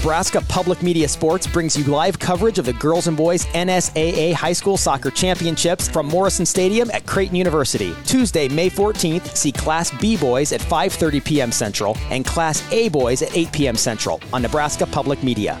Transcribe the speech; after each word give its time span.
Nebraska 0.00 0.40
Public 0.48 0.82
Media 0.82 1.06
Sports 1.06 1.46
brings 1.46 1.76
you 1.76 1.84
live 1.84 2.18
coverage 2.18 2.58
of 2.58 2.64
the 2.64 2.72
girls 2.72 3.06
and 3.06 3.14
boys 3.14 3.44
NSAA 3.48 4.32
High 4.32 4.54
School 4.54 4.78
Soccer 4.78 5.10
Championships 5.10 5.88
from 5.90 6.06
Morrison 6.06 6.46
Stadium 6.46 6.90
at 6.92 7.04
Creighton 7.04 7.36
University. 7.36 7.94
Tuesday, 8.06 8.48
May 8.48 8.70
14th, 8.70 9.36
see 9.36 9.52
Class 9.52 9.90
B 10.00 10.16
boys 10.16 10.52
at 10.52 10.62
5:30 10.62 11.22
p.m. 11.22 11.52
Central 11.52 11.98
and 12.08 12.24
Class 12.24 12.64
A 12.72 12.88
boys 12.88 13.20
at 13.20 13.36
8 13.36 13.52
p.m. 13.52 13.76
Central 13.76 14.22
on 14.32 14.40
Nebraska 14.40 14.86
Public 14.86 15.22
Media. 15.22 15.60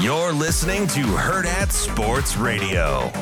You're 0.00 0.32
listening 0.32 0.86
to 0.86 1.00
Hurrdat 1.00 1.70
Sports 1.70 2.34
Radio. 2.38 3.12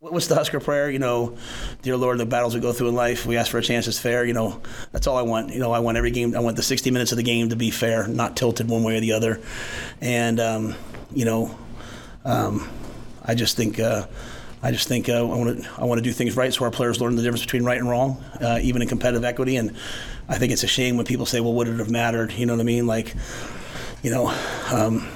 What's 0.00 0.26
the 0.26 0.34
Husker 0.34 0.58
prayer? 0.58 0.90
You 0.90 0.98
know, 0.98 1.38
dear 1.82 1.96
Lord, 1.96 2.18
the 2.18 2.26
battles 2.26 2.56
we 2.56 2.60
go 2.60 2.72
through 2.72 2.88
in 2.88 2.96
life, 2.96 3.24
we 3.24 3.36
ask 3.36 3.52
for 3.52 3.58
a 3.58 3.62
chance 3.62 3.86
it's 3.86 4.00
fair. 4.00 4.24
You 4.24 4.32
know, 4.32 4.60
that's 4.90 5.06
all 5.06 5.16
I 5.16 5.22
want. 5.22 5.52
You 5.52 5.60
know, 5.60 5.70
I 5.70 5.78
want 5.78 5.96
every 5.96 6.10
game, 6.10 6.34
I 6.34 6.40
want 6.40 6.56
the 6.56 6.62
60 6.64 6.90
minutes 6.90 7.12
of 7.12 7.18
the 7.18 7.22
game 7.22 7.50
to 7.50 7.56
be 7.56 7.70
fair, 7.70 8.08
not 8.08 8.36
tilted 8.36 8.68
one 8.68 8.82
way 8.82 8.96
or 8.96 9.00
the 9.00 9.12
other. 9.12 9.40
And, 10.00 10.40
um, 10.40 10.74
you 11.12 11.24
know, 11.24 11.56
um, 12.24 12.68
I 13.24 13.36
just 13.36 13.56
think. 13.56 13.78
Uh, 13.78 14.06
I 14.60 14.72
just 14.72 14.88
think 14.88 15.10
uh, 15.10 15.18
I 15.18 15.22
want 15.22 15.62
to 15.62 15.70
I 15.76 15.84
want 15.84 15.98
to 15.98 16.02
do 16.02 16.10
things 16.10 16.38
right 16.38 16.50
so 16.52 16.64
our 16.64 16.70
players 16.70 16.98
learn 16.98 17.16
the 17.16 17.22
difference 17.22 17.44
between 17.44 17.64
right 17.64 17.76
and 17.76 17.86
wrong, 17.86 18.24
uh, 18.40 18.58
even 18.62 18.80
in 18.80 18.88
competitive 18.88 19.22
equity. 19.22 19.56
And 19.56 19.76
I 20.26 20.38
think 20.38 20.54
it's 20.54 20.62
a 20.62 20.66
shame 20.66 20.96
when 20.96 21.04
people 21.04 21.26
say, 21.26 21.40
"Well, 21.40 21.52
would 21.52 21.68
it 21.68 21.78
have 21.80 21.90
mattered?" 21.90 22.32
You 22.32 22.46
know 22.46 22.54
what 22.54 22.60
I 22.60 22.64
mean? 22.64 22.86
Like, 22.86 23.14
you 24.02 24.10
know, 24.10 24.34
um, 24.72 25.06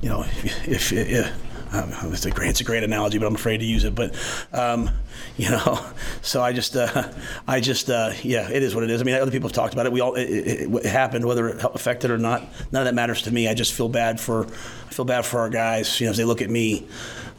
you 0.00 0.08
know, 0.08 0.22
if, 0.22 0.68
if, 0.68 0.92
if 0.92 1.74
um, 1.74 1.92
it's 2.12 2.24
a 2.24 2.30
great, 2.30 2.50
it's 2.50 2.60
a 2.60 2.64
great 2.64 2.82
analogy, 2.82 3.18
but 3.18 3.26
I'm 3.26 3.34
afraid 3.34 3.58
to 3.58 3.64
use 3.66 3.84
it. 3.84 3.94
But 3.94 4.14
um, 4.52 4.90
you 5.36 5.50
know, 5.50 5.84
so 6.22 6.42
I 6.42 6.52
just, 6.52 6.76
uh, 6.76 7.10
I 7.46 7.60
just, 7.60 7.90
uh, 7.90 8.12
yeah, 8.22 8.48
it 8.50 8.62
is 8.62 8.74
what 8.74 8.84
it 8.84 8.90
is. 8.90 9.00
I 9.00 9.04
mean, 9.04 9.16
other 9.16 9.30
people 9.30 9.48
have 9.48 9.54
talked 9.54 9.74
about 9.74 9.86
it. 9.86 9.92
We 9.92 10.00
all, 10.00 10.14
it, 10.14 10.24
it, 10.24 10.74
it, 10.74 10.86
happened, 10.86 11.24
whether 11.24 11.48
it 11.48 11.64
affected 11.64 12.10
or 12.10 12.18
not. 12.18 12.42
None 12.72 12.82
of 12.82 12.86
that 12.86 12.94
matters 12.94 13.22
to 13.22 13.30
me. 13.30 13.48
I 13.48 13.54
just 13.54 13.72
feel 13.72 13.88
bad 13.88 14.20
for, 14.20 14.46
I 14.46 14.92
feel 14.92 15.04
bad 15.04 15.26
for 15.26 15.40
our 15.40 15.50
guys. 15.50 16.00
You 16.00 16.06
know, 16.06 16.10
as 16.10 16.16
they 16.16 16.24
look 16.24 16.42
at 16.42 16.50
me, 16.50 16.86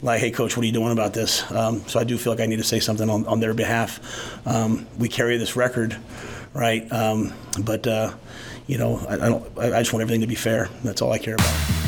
like, 0.02 0.20
hey, 0.22 0.32
coach, 0.32 0.56
what 0.56 0.64
are 0.64 0.68
you 0.68 0.74
doing 0.74 0.92
about 0.92 1.14
this? 1.14 1.50
Um, 1.52 1.82
so 1.88 2.00
I 2.00 2.04
do 2.04 2.18
feel 2.18 2.32
like 2.32 2.40
I 2.40 2.46
need 2.46 2.58
to 2.58 2.64
say 2.64 2.80
something 2.80 3.10
on, 3.10 3.26
on 3.28 3.40
their 3.40 3.54
behalf. 3.54 4.48
Um, 4.48 4.88
we 4.98 5.10
carry 5.10 5.38
this 5.38 5.56
record, 5.56 5.98
right? 6.54 6.90
Um, 6.92 7.34
but 7.64 7.86
uh, 7.86 8.14
you 8.68 8.78
know, 8.78 8.98
I, 9.10 9.14
I 9.16 9.18
don't. 9.18 9.58
I, 9.58 9.78
I 9.78 9.80
just 9.80 9.92
want 9.92 10.02
everything 10.04 10.22
to 10.22 10.28
be 10.28 10.36
fair. 10.36 10.70
That's 10.84 11.02
all 11.02 11.12
I 11.12 11.18
care 11.18 11.34
about. 11.34 11.79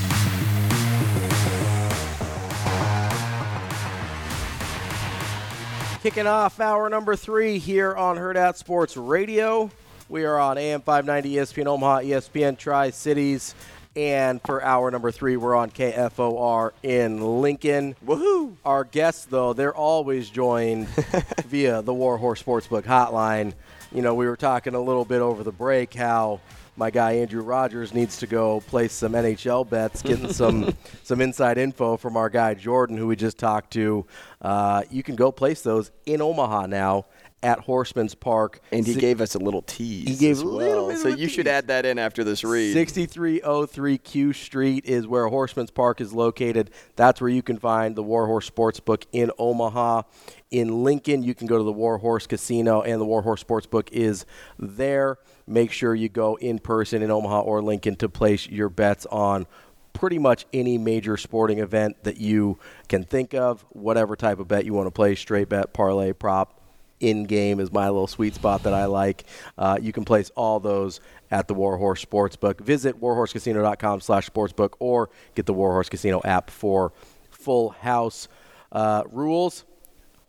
Kicking 6.02 6.26
off 6.26 6.60
hour 6.60 6.90
number 6.90 7.16
three 7.16 7.60
here 7.60 7.96
on 7.96 8.18
Hurrdat 8.18 8.56
Sports 8.56 8.98
Radio. 8.98 9.70
We 10.10 10.26
are 10.26 10.40
on 10.40 10.58
AM 10.58 10.82
590 10.82 11.36
ESPN 11.36 11.68
Omaha, 11.68 12.00
ESPN 12.00 12.58
Tri 12.58 12.90
Cities, 12.90 13.54
and 13.96 14.42
for 14.42 14.64
hour 14.64 14.90
number 14.90 15.12
three, 15.12 15.38
we're 15.38 15.54
on 15.56 15.70
KFOR 15.70 16.72
in 16.82 17.42
Lincoln. 17.44 17.96
Woohoo! 18.04 18.56
Our 18.66 18.84
guests, 18.84 19.26
though, 19.26 19.54
they're 19.54 19.76
always 19.76 20.32
joined 20.32 20.88
via 21.46 21.84
the 21.84 21.94
Warhorse 21.94 22.42
Sportsbook 22.42 22.86
hotline. 22.86 23.54
You 23.92 24.02
know, 24.02 24.16
we 24.16 24.26
were 24.26 24.38
talking 24.38 24.74
a 24.74 24.82
little 24.82 25.06
bit 25.06 25.22
over 25.22 25.44
the 25.44 25.52
break 25.52 25.94
how 25.94 26.42
my 26.76 26.90
guy 26.90 27.14
Andrew 27.14 27.42
Rogers 27.42 27.94
needs 27.94 28.18
to 28.18 28.28
go 28.28 28.62
place 28.62 28.94
some 28.94 29.14
NHL 29.14 29.70
bets, 29.70 30.02
getting 30.02 30.32
some 30.34 30.76
some 31.04 31.22
inside 31.22 31.58
info 31.58 31.98
from 31.98 32.18
our 32.18 32.30
guy 32.30 32.54
Jordan, 32.54 32.98
who 32.98 33.08
we 33.08 33.16
just 33.16 33.38
talked 33.38 33.72
to. 33.74 34.06
Uh, 34.42 34.84
you 34.90 35.04
can 35.04 35.16
go 35.16 35.32
place 35.32 35.62
those 35.62 35.92
in 36.06 36.22
Omaha 36.22 36.68
now 36.68 37.06
at 37.44 37.60
Horseman's 37.60 38.16
Park. 38.16 38.60
And 38.72 38.86
he 38.86 38.96
gave 38.96 39.22
us 39.22 39.36
a 39.36 39.40
little 39.40 39.62
tease. 39.62 40.08
He 40.08 40.16
gave 40.16 40.40
a 40.40 40.46
little 40.46 40.58
well. 40.58 40.88
bit 40.88 40.96
of 40.98 41.02
So 41.02 41.08
you 41.10 41.28
should 41.28 41.48
add 41.48 41.68
that 41.68 41.86
in 41.86 41.98
after 41.98 42.24
this 42.24 42.44
read. 42.44 42.74
6303 42.74 43.98
Q 43.98 44.34
Street 44.34 44.86
is 44.86 45.08
where 45.08 45.28
Horseman's 45.28 45.72
Park 45.72 46.02
is 46.02 46.14
located. 46.14 46.72
That's 46.96 47.20
where 47.20 47.30
you 47.30 47.42
can 47.42 47.58
find 47.58 47.96
the 47.96 48.04
Warhorse 48.04 48.50
Sportsbook 48.50 49.06
in 49.12 49.32
Omaha. 49.40 50.04
In 50.52 50.84
Lincoln, 50.84 51.24
you 51.24 51.34
can 51.34 51.48
go 51.48 51.58
to 51.58 51.64
the 51.64 51.72
Warhorse 51.72 52.28
Casino, 52.28 52.82
and 52.82 53.00
the 53.00 53.06
Warhorse 53.06 53.44
Sportsbook 53.44 53.90
is 53.92 54.26
there. 54.60 55.18
Make 55.48 55.72
sure 55.72 55.96
you 55.96 56.10
go 56.10 56.36
in 56.36 56.60
person 56.60 57.02
in 57.02 57.10
Omaha 57.10 57.42
or 57.42 57.62
Lincoln 57.62 57.96
to 57.98 58.10
place 58.10 58.48
your 58.48 58.70
bets 58.70 59.06
on 59.08 59.48
pretty 59.94 60.20
much 60.20 60.46
any 60.54 60.78
major 60.78 61.18
sporting 61.18 61.60
event 61.60 62.04
that 62.04 62.18
you 62.18 62.58
can 62.88 63.04
think 63.04 63.34
of, 63.34 63.66
whatever 63.70 64.16
type 64.16 64.40
of 64.40 64.48
bet 64.48 64.66
you 64.66 64.74
want 64.74 64.88
to 64.88 64.92
play, 64.92 65.16
straight 65.16 65.50
bet, 65.50 65.74
parlay, 65.74 66.14
prop, 66.14 66.61
in 67.02 67.26
game 67.26 67.60
is 67.60 67.72
my 67.72 67.90
little 67.90 68.08
sweet 68.08 68.36
spot 68.36 68.64
that 68.64 68.74
I 68.74 68.86
like. 68.86 69.26
Uh, 69.58 69.78
you 69.82 69.92
can 69.92 70.06
place 70.06 70.30
all 70.36 70.60
those 70.60 71.02
at 71.30 71.48
the 71.48 71.54
Warhorse 71.54 72.06
Sportsbook. 72.06 72.62
Visit 72.62 73.02
warhorsecasino.com 73.02 74.02
slash 74.02 74.30
sportsbook 74.30 74.74
or 74.80 75.10
get 75.36 75.46
the 75.46 75.54
Warhorse 75.54 75.90
Casino 75.90 76.22
app 76.24 76.50
for 76.50 76.94
full 77.30 77.70
house 77.70 78.28
uh, 78.72 79.04
rules. 79.12 79.66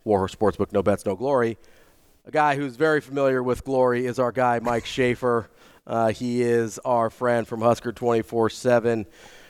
Warhorse 0.03 0.35
Sportsbook, 0.35 0.73
no 0.73 0.83
bets, 0.83 1.05
no 1.05 1.15
glory. 1.15 1.57
A 2.25 2.31
guy 2.31 2.55
who's 2.55 2.75
very 2.75 3.01
familiar 3.01 3.43
with 3.43 3.63
glory 3.63 4.05
is 4.05 4.19
our 4.19 4.31
guy, 4.31 4.59
Mike 4.59 4.85
Schaefer. 4.85 5.49
Uh, 5.85 6.11
he 6.11 6.41
is 6.41 6.79
our 6.79 7.09
friend 7.09 7.47
from 7.47 7.61
Husker 7.61 7.91
24 7.91 8.49
7. 8.49 9.05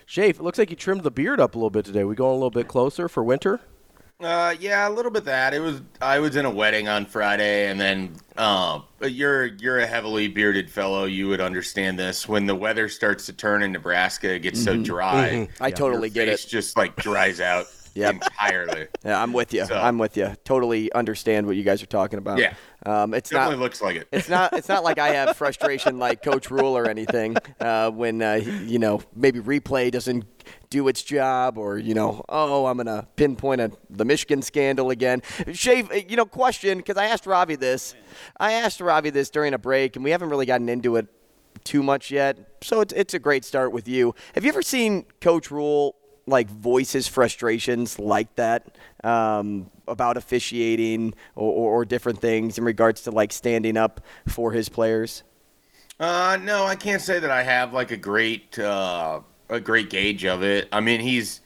Schaefer, 0.06 0.41
it 0.41 0.44
looks 0.44 0.57
like 0.57 0.69
you 0.69 0.75
trimmed 0.75 1.03
the 1.03 1.12
beard 1.12 1.39
up 1.39 1.56
a 1.56 1.57
little 1.57 1.69
bit 1.69 1.85
today. 1.85 2.03
We 2.03 2.16
going 2.16 2.31
a 2.31 2.35
little 2.35 2.50
bit 2.50 2.67
closer 2.67 3.07
for 3.07 3.23
winter? 3.23 3.62
Uh, 4.23 4.56
yeah, 4.59 4.88
a 4.88 4.91
little 4.91 5.11
bit 5.11 5.25
that. 5.25 5.53
It 5.53 5.59
was 5.59 5.81
I 6.01 6.19
was 6.19 6.35
in 6.35 6.45
a 6.45 6.50
wedding 6.50 6.88
on 6.88 7.06
Friday, 7.06 7.69
and 7.69 7.79
then 7.79 8.16
uh, 8.38 8.79
you're 9.01 9.45
you're 9.45 9.79
a 9.79 9.85
heavily 9.88 10.28
bearded 10.28 10.69
fellow. 10.69 11.06
You 11.06 11.28
would 11.29 11.41
understand 11.41 12.00
this. 12.00 12.28
When 12.28 12.45
the 12.45 12.56
weather 12.56 12.89
starts 12.89 13.25
to 13.28 13.33
turn 13.33 13.63
in 13.63 13.72
Nebraska, 13.72 14.33
it 14.35 14.39
gets 14.39 14.63
so 14.63 14.78
dry. 14.78 15.47
I 15.59 15.72
totally 15.72 16.09
your 16.09 16.25
get 16.25 16.28
face 16.28 16.45
it. 16.45 16.50
just 16.50 16.78
like 16.78 16.95
dries 16.95 17.39
out 17.41 17.66
Yep. 17.95 18.13
entirely. 18.16 18.88
Yeah, 19.06 19.22
I'm 19.22 19.33
with 19.33 19.53
you. 19.53 19.66
So- 19.66 19.75
I'm 19.78 20.00
with 20.00 20.17
you. 20.17 20.35
Totally 20.45 20.91
understand 20.94 21.45
what 21.45 21.56
you 21.56 21.63
guys 21.63 21.83
are 21.83 21.88
talking 21.88 22.18
about. 22.18 22.39
Yeah. 22.39 22.56
Um, 22.88 23.13
it's 23.13 23.30
Definitely 23.30 23.57
not. 23.57 23.62
looks 23.63 23.81
like 23.83 23.95
it. 23.98 24.07
It's 24.12 24.27
not. 24.30 24.51
It's 24.53 24.68
not 24.68 24.83
like 24.83 24.98
I 24.98 25.09
have 25.09 25.38
frustration 25.38 26.00
like 26.00 26.24
Coach 26.24 26.50
Rhule 26.50 26.75
or 26.75 26.88
anything. 26.89 27.38
Uh, 27.59 27.92
when 27.92 28.21
uh, 28.21 28.33
you 28.65 28.80
know 28.80 29.01
maybe 29.15 29.39
replay 29.39 29.92
doesn't 29.92 30.25
do 30.69 30.88
its 30.88 31.01
job, 31.04 31.57
or 31.57 31.78
you 31.78 31.94
know, 31.94 32.24
oh, 32.30 32.66
I'm 32.66 32.78
gonna 32.78 33.07
pinpoint 33.16 33.62
a, 33.62 33.72
the 33.90 34.06
Michigan 34.06 34.42
scandal 34.42 34.90
again. 34.90 35.22
Shave, 35.51 35.92
you 36.10 36.16
know, 36.16 36.25
question 36.25 36.78
because 36.78 36.98
I 36.98 37.06
asked 37.06 37.25
Ravi 37.25 37.56
this. 37.56 37.95
I 38.38 38.54
asked 38.54 38.81
Ravi 38.81 39.10
this 39.10 39.30
during 39.30 39.54
a 39.54 39.57
break, 39.57 39.95
and 39.95 40.04
we 40.04 40.12
haven't 40.12 40.30
really 40.30 40.45
gotten 40.45 40.69
into 40.69 40.95
it 40.95 41.07
too 41.63 41.84
much 41.84 42.12
yet. 42.12 42.38
So 42.62 42.81
it's 42.81 42.94
it's 42.94 43.13
a 43.13 43.19
great 43.19 43.45
start 43.45 43.72
with 43.72 43.88
you. 43.88 44.16
Have 44.36 44.44
you 44.44 44.50
ever 44.50 44.62
seen 44.62 45.06
Coach 45.22 45.51
Rhule 45.51 45.95
like 46.25 46.50
voice 46.50 46.92
his 46.94 47.07
frustrations 47.07 48.00
like 48.00 48.34
that 48.36 48.78
um, 49.04 49.69
about 49.88 50.18
officiating 50.18 51.13
or, 51.36 51.51
or, 51.51 51.72
or 51.74 51.86
different 51.86 52.19
things 52.19 52.57
in 52.57 52.63
regards 52.63 53.01
to 53.01 53.12
like 53.12 53.31
standing 53.31 53.78
up 53.78 54.01
for 54.28 54.51
his 54.51 54.69
players? 54.69 55.24
Uh, 56.00 56.38
no, 56.42 56.66
I 56.66 56.75
can't 56.75 57.01
say 57.01 57.19
that 57.19 57.30
I 57.30 57.44
have 57.44 57.74
like 57.74 57.92
a 57.92 57.98
great 57.98 58.57
uh, 58.57 59.22
a 59.53 59.61
great 59.61 59.89
gauge 59.89 60.25
of 60.25 60.44
it. 60.44 60.67
I 60.71 60.79
mean, 60.79 61.00
he's 61.00 61.41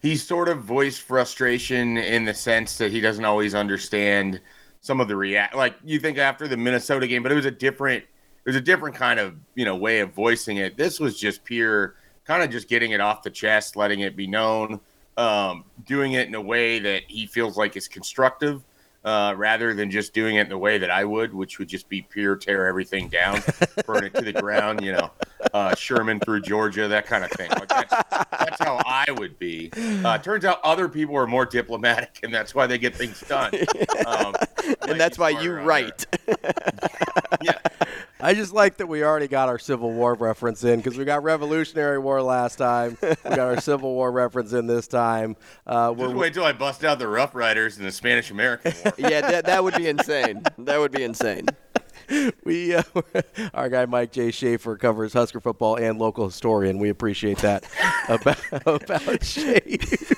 he's 0.00 0.22
sort 0.22 0.48
of 0.48 0.62
voiced 0.62 1.02
frustration 1.02 1.96
in 1.96 2.24
the 2.24 2.34
sense 2.34 2.78
that 2.78 2.92
he 2.92 3.00
doesn't 3.00 3.24
always 3.24 3.54
understand 3.54 4.40
some 4.80 5.00
of 5.00 5.08
the 5.08 5.16
react. 5.16 5.54
Like 5.56 5.76
you 5.84 5.98
think 5.98 6.18
after 6.18 6.46
the 6.46 6.56
Minnesota 6.56 7.06
game, 7.06 7.22
but 7.22 7.32
it 7.32 7.34
was 7.34 7.46
a 7.46 7.50
different, 7.50 8.04
it 8.04 8.48
was 8.48 8.56
a 8.56 8.60
different 8.60 8.94
kind 8.94 9.18
of 9.18 9.34
you 9.54 9.64
know 9.64 9.76
way 9.76 10.00
of 10.00 10.12
voicing 10.12 10.58
it. 10.58 10.76
This 10.76 11.00
was 11.00 11.18
just 11.18 11.44
pure, 11.44 11.96
kind 12.24 12.42
of 12.42 12.50
just 12.50 12.68
getting 12.68 12.92
it 12.92 13.00
off 13.00 13.22
the 13.22 13.30
chest, 13.30 13.74
letting 13.74 14.00
it 14.00 14.16
be 14.16 14.26
known, 14.26 14.80
um, 15.16 15.64
doing 15.84 16.12
it 16.12 16.28
in 16.28 16.34
a 16.34 16.40
way 16.40 16.78
that 16.78 17.04
he 17.08 17.26
feels 17.26 17.56
like 17.56 17.76
is 17.76 17.88
constructive 17.88 18.62
uh, 19.06 19.32
rather 19.36 19.72
than 19.72 19.90
just 19.90 20.12
doing 20.12 20.34
it 20.34 20.42
in 20.42 20.48
the 20.48 20.58
way 20.58 20.78
that 20.78 20.90
I 20.90 21.04
would, 21.04 21.32
which 21.32 21.58
would 21.58 21.68
just 21.68 21.88
be 21.88 22.02
pure 22.02 22.36
tear 22.36 22.66
everything 22.66 23.08
down, 23.08 23.40
burn 23.86 24.04
it 24.04 24.14
to 24.14 24.22
the 24.22 24.32
ground, 24.32 24.82
you 24.82 24.92
know, 24.92 25.12
uh, 25.52 25.74
Sherman 25.74 26.20
through 26.20 26.42
Georgia, 26.42 26.88
that 26.88 27.06
kind 27.06 27.24
of 27.24 27.30
thing. 27.32 27.50
Like 27.50 27.68
that's, 27.68 27.94
that's 28.10 28.62
how 28.62 28.80
I 28.84 29.06
would 29.10 29.38
be. 29.38 29.70
Uh, 29.76 30.18
turns 30.18 30.44
out 30.44 30.60
other 30.64 30.88
people 30.88 31.16
are 31.16 31.26
more 31.26 31.46
diplomatic, 31.46 32.20
and 32.22 32.32
that's 32.32 32.54
why 32.54 32.66
they 32.66 32.78
get 32.78 32.94
things 32.94 33.20
done. 33.22 33.52
Um, 34.06 34.34
and 34.88 35.00
that's 35.00 35.18
why 35.18 35.30
you 35.30 35.52
write. 35.52 36.06
yeah. 37.42 37.58
I 38.20 38.34
just 38.34 38.52
like 38.52 38.76
that 38.78 38.86
we 38.86 39.04
already 39.04 39.28
got 39.28 39.48
our 39.48 39.58
Civil 39.58 39.92
War 39.92 40.14
reference 40.14 40.64
in 40.64 40.80
because 40.80 40.96
we 40.96 41.04
got 41.04 41.22
Revolutionary 41.22 41.98
War 41.98 42.22
last 42.22 42.56
time. 42.56 42.96
We 43.02 43.16
got 43.24 43.38
our 43.38 43.60
Civil 43.60 43.94
War 43.94 44.10
reference 44.10 44.52
in 44.52 44.66
this 44.66 44.86
time. 44.88 45.36
Uh, 45.66 45.94
Just 45.94 46.14
wait 46.14 46.34
till 46.34 46.44
I 46.44 46.52
bust 46.52 46.84
out 46.84 46.98
the 46.98 47.08
Rough 47.08 47.34
Riders 47.34 47.76
and 47.78 47.86
the 47.86 47.92
Spanish 47.92 48.30
American 48.30 48.72
War. 48.84 48.94
yeah, 48.96 49.20
that, 49.20 49.46
that 49.46 49.62
would 49.62 49.74
be 49.74 49.88
insane. 49.88 50.42
That 50.58 50.78
would 50.78 50.92
be 50.92 51.02
insane. 51.02 51.46
We 52.44 52.74
uh, 52.74 52.82
our 53.54 53.68
guy 53.68 53.86
Mike 53.86 54.12
J. 54.12 54.30
Schaefer 54.30 54.76
covers 54.76 55.12
Husker 55.12 55.40
football 55.40 55.76
and 55.76 55.98
local 55.98 56.26
historian. 56.26 56.78
We 56.78 56.88
appreciate 56.88 57.38
that 57.38 57.64
about, 58.08 58.38
about 58.82 59.24
Schaefer. 59.24 60.14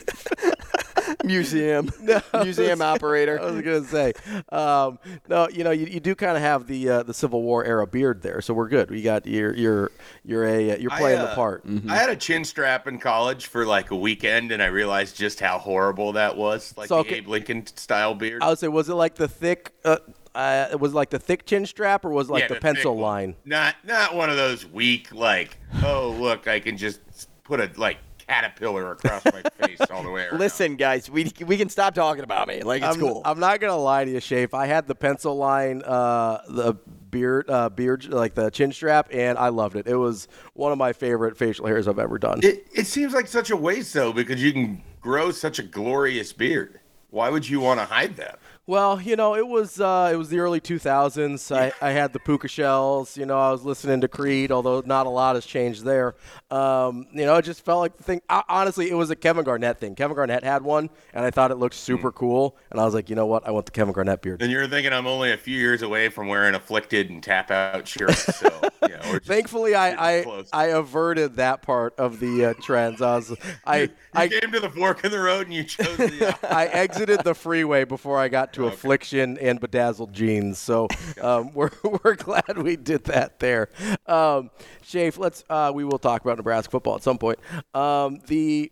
museum 1.24 1.90
No, 2.00 2.20
museum 2.42 2.82
operator. 2.82 3.40
I 3.40 3.50
was 3.50 3.62
gonna 3.62 3.84
say, 3.84 4.12
um, 4.50 4.98
no, 5.28 5.48
you 5.48 5.64
know, 5.64 5.70
you, 5.70 5.86
you 5.86 6.00
do 6.00 6.14
kind 6.14 6.36
of 6.36 6.42
have 6.42 6.66
the 6.66 6.88
uh, 6.88 7.02
the 7.02 7.14
Civil 7.14 7.42
War 7.42 7.64
era 7.64 7.86
beard 7.86 8.22
there, 8.22 8.40
so 8.40 8.54
we're 8.54 8.68
good. 8.68 8.90
We 8.90 9.02
got 9.02 9.26
you're 9.26 9.54
you're 9.54 9.90
you're 10.24 10.44
a 10.44 10.78
you're 10.78 10.90
playing 10.90 11.18
I, 11.18 11.22
the 11.22 11.30
uh, 11.30 11.34
part. 11.34 11.64
I 11.88 11.96
had 11.96 12.10
a 12.10 12.16
chin 12.16 12.44
strap 12.44 12.86
in 12.86 12.98
college 12.98 13.46
for 13.46 13.66
like 13.66 13.90
a 13.90 13.96
weekend, 13.96 14.52
and 14.52 14.62
I 14.62 14.66
realized 14.66 15.16
just 15.16 15.40
how 15.40 15.58
horrible 15.58 16.12
that 16.12 16.36
was, 16.36 16.74
like 16.76 16.88
So, 16.88 16.96
the 16.96 17.00
okay. 17.08 17.16
Abe 17.16 17.28
Lincoln 17.28 17.66
style 17.66 18.14
beard. 18.14 18.42
I 18.42 18.48
would 18.48 18.58
say, 18.58 18.68
was 18.68 18.88
it 18.88 18.94
like 18.94 19.14
the 19.16 19.28
thick? 19.28 19.72
Uh, 19.84 19.98
uh, 20.38 20.68
it 20.70 20.78
was 20.78 20.94
like 20.94 21.10
the 21.10 21.18
thick 21.18 21.44
chin 21.44 21.66
strap, 21.66 22.04
or 22.04 22.10
was 22.10 22.30
like 22.30 22.42
Yeah, 22.42 22.48
the, 22.48 22.54
thick 22.54 22.62
pencil 22.62 22.96
line? 22.96 23.34
Not 23.44 23.74
not 23.84 24.14
one 24.14 24.30
of 24.30 24.36
those 24.36 24.64
weak 24.64 25.12
like, 25.12 25.58
oh 25.84 26.16
look, 26.18 26.46
I 26.46 26.60
can 26.60 26.76
just 26.76 27.00
put 27.42 27.60
a 27.60 27.70
like 27.76 27.98
caterpillar 28.28 28.92
across 28.92 29.24
my 29.24 29.42
face 29.66 29.80
all 29.90 30.04
the 30.04 30.10
way 30.10 30.26
around. 30.26 30.38
Listen, 30.38 30.76
guys, 30.76 31.10
we 31.10 31.32
we 31.44 31.56
can 31.56 31.68
stop 31.68 31.92
talking 31.92 32.22
about 32.22 32.46
me. 32.46 32.62
Like 32.62 32.82
it's 32.82 32.94
I'm, 32.94 33.00
cool. 33.00 33.20
I'm 33.24 33.40
not 33.40 33.58
gonna 33.58 33.76
lie 33.76 34.04
to 34.04 34.10
you, 34.10 34.20
Shafe. 34.20 34.54
I 34.54 34.66
had 34.66 34.86
the 34.86 34.94
pencil 34.94 35.36
line, 35.36 35.82
uh, 35.82 36.40
the 36.48 36.74
beard, 37.10 37.50
uh, 37.50 37.68
beard, 37.70 38.04
like 38.04 38.34
the 38.34 38.50
chin 38.50 38.70
strap, 38.70 39.08
and 39.12 39.36
I 39.36 39.48
loved 39.48 39.74
it. 39.74 39.88
It 39.88 39.96
was 39.96 40.28
one 40.54 40.70
of 40.70 40.78
my 40.78 40.92
favorite 40.92 41.36
facial 41.36 41.66
hairs 41.66 41.88
I've 41.88 41.98
ever 41.98 42.16
done. 42.16 42.38
It 42.44 42.68
it 42.72 42.86
seems 42.86 43.12
like 43.12 43.26
such 43.26 43.50
a 43.50 43.56
waste 43.56 43.92
though, 43.92 44.12
because 44.12 44.40
you 44.40 44.52
can 44.52 44.82
grow 45.00 45.32
such 45.32 45.58
a 45.58 45.64
glorious 45.64 46.32
beard. 46.32 46.78
Why 47.10 47.30
would 47.30 47.48
you 47.48 47.58
want 47.58 47.80
to 47.80 47.86
hide 47.86 48.16
that? 48.16 48.38
Well, 48.68 49.00
you 49.00 49.16
know, 49.16 49.34
it 49.34 49.48
was 49.48 49.80
uh, 49.80 50.10
it 50.12 50.16
was 50.16 50.28
the 50.28 50.40
early 50.40 50.60
2000s. 50.60 51.56
I, 51.56 51.72
I 51.80 51.92
had 51.92 52.12
the 52.12 52.18
puka 52.18 52.48
shells. 52.48 53.16
You 53.16 53.24
know, 53.24 53.38
I 53.38 53.50
was 53.50 53.64
listening 53.64 54.02
to 54.02 54.08
Creed, 54.08 54.52
although 54.52 54.82
not 54.84 55.06
a 55.06 55.08
lot 55.08 55.36
has 55.36 55.46
changed 55.46 55.86
there. 55.86 56.16
Um, 56.50 57.06
you 57.14 57.24
know, 57.24 57.36
it 57.36 57.46
just 57.46 57.64
felt 57.64 57.80
like 57.80 57.96
the 57.96 58.02
thing. 58.02 58.20
I, 58.28 58.42
honestly, 58.46 58.90
it 58.90 58.94
was 58.94 59.08
a 59.08 59.16
Kevin 59.16 59.42
Garnett 59.42 59.80
thing. 59.80 59.94
Kevin 59.94 60.14
Garnett 60.14 60.44
had 60.44 60.62
one, 60.64 60.90
and 61.14 61.24
I 61.24 61.30
thought 61.30 61.50
it 61.50 61.54
looked 61.54 61.76
super 61.76 62.12
cool. 62.12 62.58
And 62.70 62.78
I 62.78 62.84
was 62.84 62.92
like, 62.92 63.08
you 63.08 63.16
know 63.16 63.24
what? 63.24 63.48
I 63.48 63.52
want 63.52 63.64
the 63.64 63.72
Kevin 63.72 63.94
Garnett 63.94 64.20
beard. 64.20 64.42
And 64.42 64.52
you're 64.52 64.68
thinking 64.68 64.92
I'm 64.92 65.06
only 65.06 65.32
a 65.32 65.38
few 65.38 65.56
years 65.56 65.80
away 65.80 66.10
from 66.10 66.28
wearing 66.28 66.54
afflicted 66.54 67.08
and 67.08 67.22
tap 67.22 67.50
out 67.50 67.88
shirts. 67.88 68.36
So 68.36 68.50
you 68.82 68.88
know, 68.88 69.00
just 69.00 69.24
Thankfully, 69.24 69.76
I 69.76 70.18
I, 70.18 70.22
close. 70.24 70.50
I 70.52 70.66
averted 70.66 71.36
that 71.36 71.62
part 71.62 71.94
of 71.98 72.20
the 72.20 72.44
uh, 72.44 72.54
trends. 72.60 73.00
I 73.00 73.16
was 73.16 73.34
I 73.64 73.80
you 73.80 73.88
I. 74.12 74.28
came 74.28 74.52
to 74.52 74.60
the 74.60 74.68
fork 74.68 75.02
in 75.06 75.10
the 75.10 75.20
road 75.20 75.46
and 75.46 75.54
you 75.54 75.64
chose 75.64 75.96
the. 75.96 76.36
I 76.54 76.66
exited 76.66 77.24
the 77.24 77.34
freeway 77.34 77.84
before 77.84 78.18
I 78.18 78.28
got 78.28 78.52
to 78.58 78.66
Okay. 78.66 78.74
affliction 78.74 79.38
and 79.38 79.60
bedazzled 79.60 80.12
jeans, 80.12 80.58
so 80.58 80.88
um, 81.20 81.52
we're 81.54 81.70
we're 82.04 82.14
glad 82.16 82.58
we 82.58 82.76
did 82.76 83.04
that 83.04 83.38
there. 83.40 83.68
Um, 84.06 84.50
Shafe, 84.82 85.18
let's 85.18 85.44
uh, 85.50 85.72
we 85.74 85.84
will 85.84 85.98
talk 85.98 86.22
about 86.22 86.36
Nebraska 86.36 86.70
football 86.70 86.96
at 86.96 87.02
some 87.02 87.18
point. 87.18 87.38
Um, 87.74 88.20
the 88.26 88.70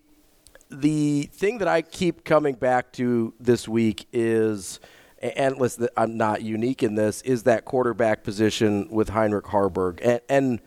the 0.70 1.24
thing 1.32 1.58
that 1.58 1.68
I 1.68 1.82
keep 1.82 2.24
coming 2.24 2.54
back 2.54 2.92
to 2.94 3.32
this 3.38 3.68
week 3.68 4.06
is, 4.12 4.80
and 5.20 5.56
listen, 5.58 5.88
I'm 5.96 6.16
not 6.16 6.42
unique 6.42 6.82
in 6.82 6.96
this, 6.96 7.22
is 7.22 7.44
that 7.44 7.64
quarterback 7.64 8.24
position 8.24 8.88
with 8.90 9.10
Heinrich 9.10 9.44
Haarberg, 9.46 10.00
and, 10.02 10.20
and 10.28 10.60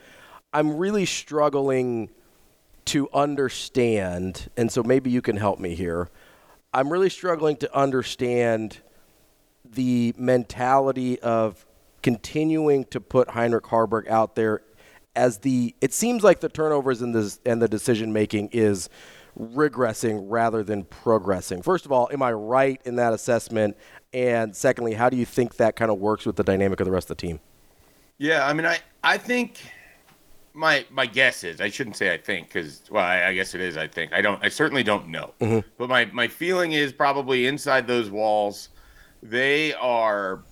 I'm 0.53 0.77
really 0.77 1.05
struggling 1.05 2.09
to 2.85 3.09
understand, 3.13 4.49
and 4.57 4.71
so 4.71 4.81
maybe 4.83 5.11
you 5.11 5.21
can 5.21 5.35
help 5.37 5.59
me 5.59 5.75
here. 5.75 6.09
I'm 6.73 6.91
really 6.91 7.09
struggling 7.09 7.57
to 7.57 7.75
understand 7.77 8.79
the 9.63 10.13
mentality 10.17 11.19
of 11.21 11.65
continuing 12.01 12.85
to 12.85 12.99
put 12.99 13.31
Heinrich 13.31 13.65
Haarberg 13.65 14.07
out 14.07 14.35
there 14.35 14.61
as 15.15 15.39
the 15.39 15.75
it 15.81 15.93
seems 15.93 16.23
like 16.23 16.39
the 16.39 16.49
turnovers 16.49 17.01
and 17.01 17.13
the 17.13 17.37
and 17.45 17.61
the 17.61 17.67
decision 17.67 18.13
making 18.13 18.49
is 18.51 18.89
regressing 19.39 20.25
rather 20.27 20.63
than 20.63 20.83
progressing. 20.85 21.61
First 21.61 21.85
of 21.85 21.91
all, 21.91 22.09
am 22.11 22.21
I 22.21 22.31
right 22.31 22.81
in 22.85 22.95
that 22.95 23.13
assessment? 23.13 23.77
And 24.13 24.55
secondly, 24.55 24.93
how 24.93 25.09
do 25.09 25.17
you 25.17 25.25
think 25.25 25.57
that 25.57 25.75
kind 25.75 25.91
of 25.91 25.99
works 25.99 26.25
with 26.25 26.35
the 26.35 26.43
dynamic 26.43 26.79
of 26.79 26.85
the 26.85 26.91
rest 26.91 27.09
of 27.09 27.17
the 27.17 27.27
team? 27.27 27.39
Yeah, 28.17 28.45
I 28.45 28.53
mean, 28.53 28.65
I 28.65 28.79
I 29.03 29.17
think 29.17 29.59
my 30.53 30.85
my 30.89 31.05
guess 31.05 31.43
is 31.43 31.61
I 31.61 31.69
shouldn't 31.69 31.95
say 31.95 32.13
I 32.13 32.17
think 32.17 32.47
because 32.47 32.81
well, 32.89 33.03
I, 33.03 33.27
I 33.27 33.33
guess 33.33 33.55
it 33.55 33.61
is. 33.61 33.77
I 33.77 33.87
think 33.87 34.13
I 34.13 34.21
don't. 34.21 34.43
I 34.43 34.49
certainly 34.49 34.83
don't 34.83 35.07
know. 35.07 35.33
Mm-hmm. 35.39 35.67
But 35.77 35.89
my 35.89 36.05
my 36.05 36.27
feeling 36.27 36.73
is 36.73 36.91
probably 36.91 37.47
inside 37.47 37.87
those 37.87 38.09
walls, 38.09 38.69
they 39.21 39.73
are 39.73 40.43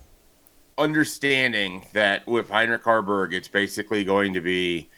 understanding 0.76 1.84
that 1.92 2.26
with 2.26 2.48
Heinrich 2.48 2.84
Haarberg, 2.84 3.32
it's 3.32 3.48
basically 3.48 4.04
going 4.04 4.32
to 4.34 4.40
be 4.40 4.88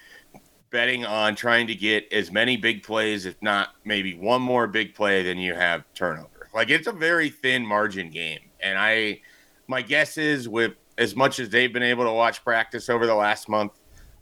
betting 0.70 1.04
on 1.04 1.34
trying 1.34 1.66
to 1.66 1.74
get 1.74 2.12
as 2.12 2.30
many 2.30 2.56
big 2.56 2.82
plays, 2.82 3.26
if 3.26 3.40
not 3.42 3.70
maybe 3.84 4.14
one 4.14 4.42
more 4.42 4.66
big 4.66 4.94
play 4.94 5.22
than 5.22 5.38
you 5.38 5.54
have 5.54 5.84
turnover. 5.94 6.48
Like 6.54 6.70
it's 6.70 6.86
a 6.86 6.92
very 6.92 7.28
thin 7.28 7.64
margin 7.64 8.10
game, 8.10 8.40
and 8.60 8.78
I 8.78 9.20
my 9.66 9.82
guess 9.82 10.18
is 10.18 10.48
with 10.48 10.74
as 10.98 11.16
much 11.16 11.38
as 11.38 11.48
they've 11.48 11.72
been 11.72 11.82
able 11.82 12.04
to 12.04 12.12
watch 12.12 12.44
practice 12.44 12.88
over 12.88 13.06
the 13.06 13.14
last 13.14 13.48
month, 13.48 13.72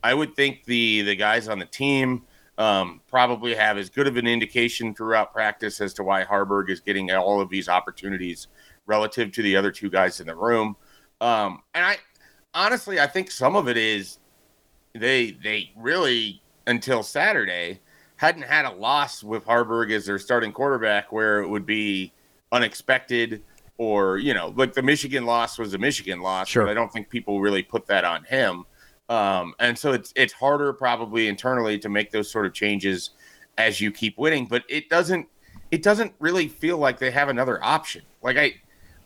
I 0.02 0.14
would 0.14 0.36
think 0.36 0.64
the 0.64 1.02
the 1.02 1.16
guys 1.16 1.48
on 1.48 1.58
the 1.58 1.66
team 1.66 2.22
um, 2.58 3.00
probably 3.08 3.54
have 3.54 3.78
as 3.78 3.88
good 3.88 4.06
of 4.06 4.16
an 4.16 4.26
indication 4.26 4.94
throughout 4.94 5.32
practice 5.32 5.80
as 5.80 5.94
to 5.94 6.02
why 6.02 6.24
Haarberg 6.24 6.68
is 6.68 6.80
getting 6.80 7.10
all 7.12 7.40
of 7.40 7.48
these 7.48 7.68
opportunities 7.68 8.48
relative 8.86 9.30
to 9.32 9.42
the 9.42 9.56
other 9.56 9.70
two 9.70 9.88
guys 9.88 10.20
in 10.20 10.26
the 10.26 10.34
room. 10.34 10.76
Um, 11.20 11.62
and 11.74 11.84
I 11.84 11.96
honestly, 12.54 12.98
I 12.98 13.06
think 13.06 13.30
some 13.30 13.54
of 13.54 13.68
it 13.68 13.76
is 13.76 14.18
they 14.94 15.32
they 15.42 15.70
really 15.76 16.42
until 16.66 17.02
Saturday 17.02 17.80
hadn't 18.16 18.42
had 18.42 18.64
a 18.64 18.72
loss 18.72 19.22
with 19.22 19.46
Haarberg 19.46 19.92
as 19.92 20.06
their 20.06 20.18
starting 20.18 20.52
quarterback 20.52 21.12
where 21.12 21.40
it 21.40 21.48
would 21.48 21.64
be 21.64 22.12
unexpected 22.50 23.42
or 23.76 24.18
you 24.18 24.34
know 24.34 24.52
like 24.56 24.72
the 24.72 24.82
Michigan 24.82 25.24
loss 25.24 25.58
was 25.58 25.74
a 25.74 25.78
Michigan 25.78 26.20
loss. 26.20 26.48
Sure. 26.48 26.64
But 26.64 26.70
I 26.72 26.74
don't 26.74 26.92
think 26.92 27.08
people 27.08 27.40
really 27.40 27.62
put 27.62 27.86
that 27.86 28.04
on 28.04 28.24
him. 28.24 28.64
Um, 29.08 29.54
and 29.58 29.78
so 29.78 29.92
it's 29.92 30.12
it's 30.16 30.32
harder 30.32 30.72
probably 30.72 31.28
internally 31.28 31.78
to 31.78 31.88
make 31.88 32.10
those 32.10 32.30
sort 32.30 32.46
of 32.46 32.52
changes 32.52 33.10
as 33.56 33.80
you 33.80 33.90
keep 33.90 34.18
winning. 34.18 34.46
But 34.46 34.64
it 34.68 34.88
doesn't 34.88 35.28
it 35.70 35.82
doesn't 35.82 36.12
really 36.18 36.48
feel 36.48 36.78
like 36.78 36.98
they 36.98 37.10
have 37.10 37.28
another 37.28 37.62
option. 37.64 38.02
Like 38.22 38.36
I 38.36 38.54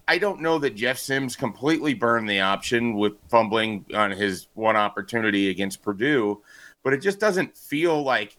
I 0.09 0.19
don't 0.19 0.41
know 0.41 0.59
that 0.59 0.75
Jeff 0.75 0.99
Sims 0.99 1.37
completely 1.37 1.95
burned 1.95 2.29
the 2.29 2.41
option 2.41 2.95
with 2.95 3.13
fumbling 3.29 3.87
on 3.95 4.11
his 4.11 4.49
one 4.55 4.77
opportunity 4.77 5.51
against 5.51 5.83
Purdue, 5.83 6.43
but 6.83 6.93
it 6.93 6.99
just 6.99 7.21
doesn't 7.21 7.57
feel 7.57 8.03
like 8.03 8.37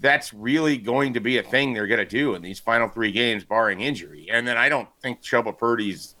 that's 0.00 0.34
really 0.34 0.76
going 0.76 1.14
to 1.14 1.20
be 1.20 1.38
a 1.38 1.42
thing 1.42 1.72
they're 1.72 1.86
going 1.86 1.98
to 1.98 2.04
do 2.04 2.34
in 2.34 2.42
these 2.42 2.60
final 2.60 2.88
three 2.88 3.12
games, 3.12 3.44
barring 3.44 3.80
injury. 3.80 4.28
And 4.30 4.46
then 4.46 4.58
I 4.58 4.68
don't 4.68 4.88
think 5.00 5.22
Chubba 5.22 5.56
Purdy's 5.56 6.16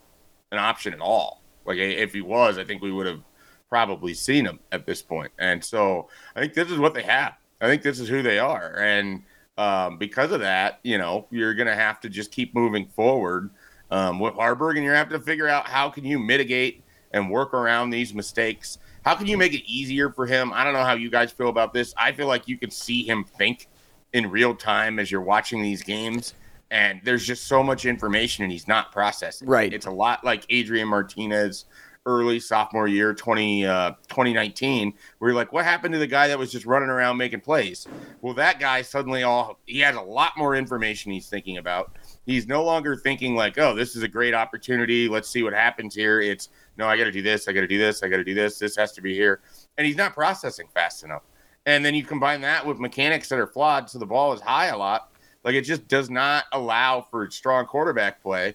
an 0.50 0.58
option 0.58 0.94
at 0.94 1.00
all. 1.00 1.42
Like 1.66 1.76
if 1.76 2.14
he 2.14 2.22
was, 2.22 2.56
I 2.56 2.64
think 2.64 2.80
we 2.80 2.92
would 2.92 3.06
have 3.06 3.20
probably 3.68 4.14
seen 4.14 4.44
him 4.44 4.60
at 4.72 4.86
this 4.86 5.02
point. 5.02 5.32
And 5.38 5.64
so 5.64 6.08
I 6.34 6.40
think 6.40 6.54
this 6.54 6.70
is 6.70 6.78
what 6.78 6.94
they 6.94 7.02
have. 7.02 7.34
I 7.60 7.66
think 7.66 7.82
this 7.82 8.00
is 8.00 8.08
who 8.08 8.22
they 8.22 8.38
are. 8.38 8.76
And 8.78 9.22
um, 9.58 9.98
because 9.98 10.32
of 10.32 10.40
that, 10.40 10.80
you 10.82 10.98
know, 10.98 11.26
you're 11.30 11.54
going 11.54 11.66
to 11.68 11.74
have 11.74 12.00
to 12.00 12.08
just 12.08 12.30
keep 12.30 12.54
moving 12.54 12.86
forward 12.86 13.50
um, 13.90 14.20
with 14.20 14.34
Haarberg, 14.34 14.76
and 14.76 14.84
you're 14.84 14.94
going 14.94 15.06
to 15.06 15.14
have 15.14 15.20
to 15.20 15.20
figure 15.20 15.48
out 15.48 15.66
how 15.66 15.88
can 15.88 16.04
you 16.04 16.18
mitigate 16.18 16.82
and 17.12 17.30
work 17.30 17.54
around 17.54 17.90
these 17.90 18.12
mistakes. 18.12 18.78
How 19.04 19.14
can 19.14 19.26
you 19.26 19.36
make 19.36 19.54
it 19.54 19.62
easier 19.66 20.10
for 20.10 20.26
him? 20.26 20.52
I 20.52 20.64
don't 20.64 20.72
know 20.72 20.84
how 20.84 20.94
you 20.94 21.10
guys 21.10 21.32
feel 21.32 21.48
about 21.48 21.72
this. 21.72 21.94
I 21.96 22.12
feel 22.12 22.26
like 22.26 22.48
you 22.48 22.58
can 22.58 22.70
see 22.70 23.04
him 23.04 23.24
think 23.24 23.68
in 24.12 24.30
real 24.30 24.54
time 24.54 24.98
as 24.98 25.10
you're 25.10 25.20
watching 25.20 25.62
these 25.62 25.82
games. 25.82 26.34
And 26.70 27.00
there's 27.04 27.24
just 27.24 27.46
so 27.46 27.62
much 27.62 27.86
information 27.86 28.42
and 28.42 28.50
he's 28.50 28.66
not 28.66 28.90
processing. 28.90 29.46
Right. 29.46 29.72
It's 29.72 29.86
a 29.86 29.90
lot 29.90 30.24
like 30.24 30.44
Adrian 30.50 30.88
Martinez 30.88 31.66
early 32.06 32.40
sophomore 32.40 32.88
year 32.88 33.12
20, 33.12 33.66
uh, 33.66 33.90
2019 34.08 34.94
where 35.18 35.30
you're 35.30 35.36
like 35.36 35.52
what 35.52 35.64
happened 35.64 35.92
to 35.92 35.98
the 35.98 36.06
guy 36.06 36.28
that 36.28 36.38
was 36.38 36.50
just 36.50 36.64
running 36.64 36.88
around 36.88 37.16
making 37.16 37.40
plays? 37.40 37.86
Well 38.22 38.32
that 38.34 38.58
guy 38.58 38.82
suddenly 38.82 39.24
all 39.24 39.58
he 39.66 39.80
has 39.80 39.96
a 39.96 40.00
lot 40.00 40.32
more 40.36 40.54
information 40.54 41.12
he's 41.12 41.28
thinking 41.28 41.58
about. 41.58 41.96
He's 42.24 42.46
no 42.46 42.64
longer 42.64 42.96
thinking 42.96 43.34
like 43.34 43.58
oh 43.58 43.74
this 43.74 43.96
is 43.96 44.02
a 44.02 44.08
great 44.08 44.32
opportunity. 44.32 45.08
Let's 45.08 45.28
see 45.28 45.42
what 45.42 45.52
happens 45.52 45.94
here. 45.94 46.20
It's 46.20 46.48
no 46.78 46.86
i 46.86 46.96
gotta 46.96 47.12
do 47.12 47.22
this 47.22 47.48
i 47.48 47.52
gotta 47.52 47.66
do 47.66 47.78
this 47.78 48.02
i 48.02 48.08
gotta 48.08 48.24
do 48.24 48.34
this. 48.34 48.58
This 48.58 48.76
has 48.76 48.92
to 48.92 49.02
be 49.02 49.14
here. 49.14 49.40
And 49.76 49.86
he's 49.86 49.96
not 49.96 50.14
processing 50.14 50.68
fast 50.72 51.04
enough. 51.04 51.22
And 51.66 51.84
then 51.84 51.94
you 51.94 52.04
combine 52.04 52.40
that 52.42 52.64
with 52.64 52.78
mechanics 52.78 53.28
that 53.28 53.38
are 53.38 53.46
flawed 53.46 53.90
so 53.90 53.98
the 53.98 54.06
ball 54.06 54.32
is 54.32 54.40
high 54.40 54.68
a 54.68 54.78
lot. 54.78 55.10
Like 55.44 55.54
it 55.54 55.62
just 55.62 55.86
does 55.88 56.08
not 56.10 56.44
allow 56.52 57.00
for 57.00 57.28
strong 57.30 57.66
quarterback 57.66 58.22
play. 58.22 58.54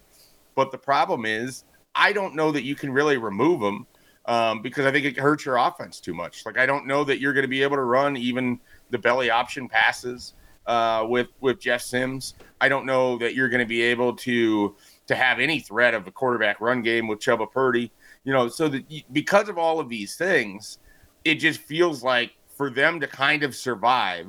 But 0.55 0.71
the 0.71 0.77
problem 0.77 1.25
is 1.25 1.63
I 1.95 2.13
don't 2.13 2.35
know 2.35 2.51
that 2.51 2.63
you 2.63 2.75
can 2.75 2.91
really 2.91 3.17
remove 3.17 3.61
him 3.61 3.85
um, 4.25 4.61
because 4.61 4.85
I 4.85 4.91
think 4.91 5.05
it 5.05 5.17
hurts 5.17 5.45
your 5.45 5.57
offense 5.57 5.99
too 5.99 6.13
much. 6.13 6.45
Like 6.45 6.57
I 6.57 6.65
don't 6.65 6.87
know 6.87 7.03
that 7.03 7.19
you're 7.19 7.33
going 7.33 7.43
to 7.43 7.49
be 7.49 7.63
able 7.63 7.75
to 7.77 7.83
run 7.83 8.17
even 8.17 8.59
the 8.89 8.97
belly 8.97 9.29
option 9.29 9.67
passes 9.67 10.33
uh, 10.67 11.05
with 11.07 11.27
with 11.39 11.59
Jeff 11.59 11.81
Sims. 11.81 12.35
I 12.59 12.69
don't 12.69 12.85
know 12.85 13.17
that 13.17 13.33
you're 13.35 13.49
going 13.49 13.61
to 13.61 13.65
be 13.65 13.81
able 13.81 14.15
to 14.17 14.75
to 15.07 15.15
have 15.15 15.39
any 15.39 15.59
threat 15.59 15.93
of 15.93 16.07
a 16.07 16.11
quarterback 16.11 16.61
run 16.61 16.81
game 16.81 17.07
with 17.07 17.19
Chubba 17.19 17.51
Purdy. 17.51 17.91
You 18.23 18.33
know, 18.33 18.47
so 18.47 18.67
that 18.69 18.85
because 19.11 19.49
of 19.49 19.57
all 19.57 19.79
of 19.79 19.89
these 19.89 20.15
things, 20.15 20.77
it 21.25 21.35
just 21.35 21.59
feels 21.61 22.03
like 22.03 22.31
for 22.55 22.69
them 22.69 22.99
to 22.99 23.07
kind 23.07 23.43
of 23.43 23.55
survive 23.55 24.27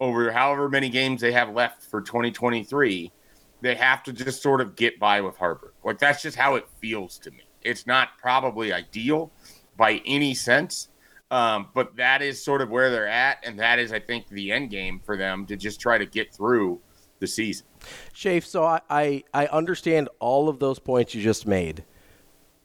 over 0.00 0.30
however 0.30 0.68
many 0.68 0.88
games 0.88 1.20
they 1.20 1.32
have 1.32 1.50
left 1.50 1.82
for 1.82 2.00
2023 2.00 3.12
they 3.60 3.74
have 3.74 4.02
to 4.04 4.12
just 4.12 4.42
sort 4.42 4.60
of 4.60 4.76
get 4.76 4.98
by 4.98 5.20
with 5.20 5.36
Haarberg. 5.36 5.72
Like 5.84 5.98
that's 5.98 6.22
just 6.22 6.36
how 6.36 6.54
it 6.54 6.66
feels 6.80 7.18
to 7.18 7.30
me. 7.30 7.44
It's 7.62 7.86
not 7.86 8.18
probably 8.18 8.72
ideal 8.72 9.32
by 9.76 10.00
any 10.06 10.34
sense, 10.34 10.88
um, 11.30 11.68
but 11.74 11.96
that 11.96 12.22
is 12.22 12.42
sort 12.42 12.62
of 12.62 12.70
where 12.70 12.90
they're 12.90 13.08
at, 13.08 13.38
and 13.44 13.58
that 13.60 13.78
is, 13.78 13.92
I 13.92 14.00
think, 14.00 14.28
the 14.28 14.50
end 14.52 14.70
game 14.70 15.00
for 15.04 15.16
them 15.16 15.46
to 15.46 15.56
just 15.56 15.80
try 15.80 15.98
to 15.98 16.06
get 16.06 16.34
through 16.34 16.80
the 17.18 17.26
season. 17.26 17.66
Shafe, 18.12 18.46
so 18.46 18.64
I, 18.64 18.80
I, 18.88 19.24
I 19.32 19.46
understand 19.46 20.08
all 20.18 20.48
of 20.48 20.58
those 20.58 20.78
points 20.78 21.14
you 21.14 21.22
just 21.22 21.46
made. 21.46 21.84